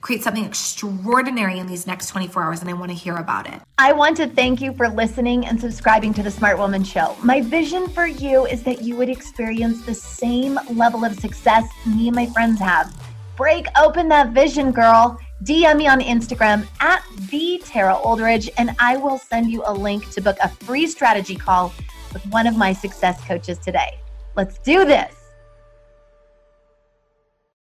Create 0.00 0.22
something 0.22 0.44
extraordinary 0.44 1.58
in 1.58 1.66
these 1.66 1.86
next 1.86 2.08
24 2.08 2.42
hours, 2.42 2.60
and 2.60 2.70
I 2.70 2.74
want 2.74 2.92
to 2.92 2.96
hear 2.96 3.16
about 3.16 3.48
it. 3.52 3.60
I 3.78 3.92
want 3.92 4.16
to 4.18 4.28
thank 4.28 4.60
you 4.60 4.72
for 4.74 4.88
listening 4.88 5.46
and 5.46 5.60
subscribing 5.60 6.14
to 6.14 6.22
the 6.22 6.30
Smart 6.30 6.58
Woman 6.58 6.84
Show. 6.84 7.16
My 7.24 7.40
vision 7.40 7.88
for 7.88 8.06
you 8.06 8.46
is 8.46 8.62
that 8.62 8.82
you 8.82 8.94
would 8.96 9.08
experience 9.08 9.84
the 9.84 9.94
same 9.94 10.60
level 10.70 11.04
of 11.04 11.18
success 11.18 11.64
me 11.86 12.06
and 12.08 12.14
my 12.14 12.26
friends 12.26 12.60
have. 12.60 12.94
Break 13.36 13.66
open 13.76 14.08
that 14.08 14.30
vision, 14.30 14.70
girl. 14.70 15.18
DM 15.42 15.76
me 15.76 15.86
on 15.86 16.00
Instagram 16.00 16.66
at 16.80 17.04
the 17.30 17.60
Tara 17.64 17.94
Oldridge, 17.94 18.48
and 18.56 18.74
I 18.78 18.96
will 18.96 19.18
send 19.18 19.50
you 19.50 19.62
a 19.66 19.72
link 19.72 20.10
to 20.12 20.20
book 20.20 20.36
a 20.42 20.48
free 20.48 20.86
strategy 20.86 21.36
call 21.36 21.72
with 22.12 22.24
one 22.28 22.46
of 22.46 22.56
my 22.56 22.72
success 22.72 23.22
coaches 23.24 23.58
today. 23.58 24.00
Let's 24.34 24.58
do 24.58 24.84
this. 24.84 25.15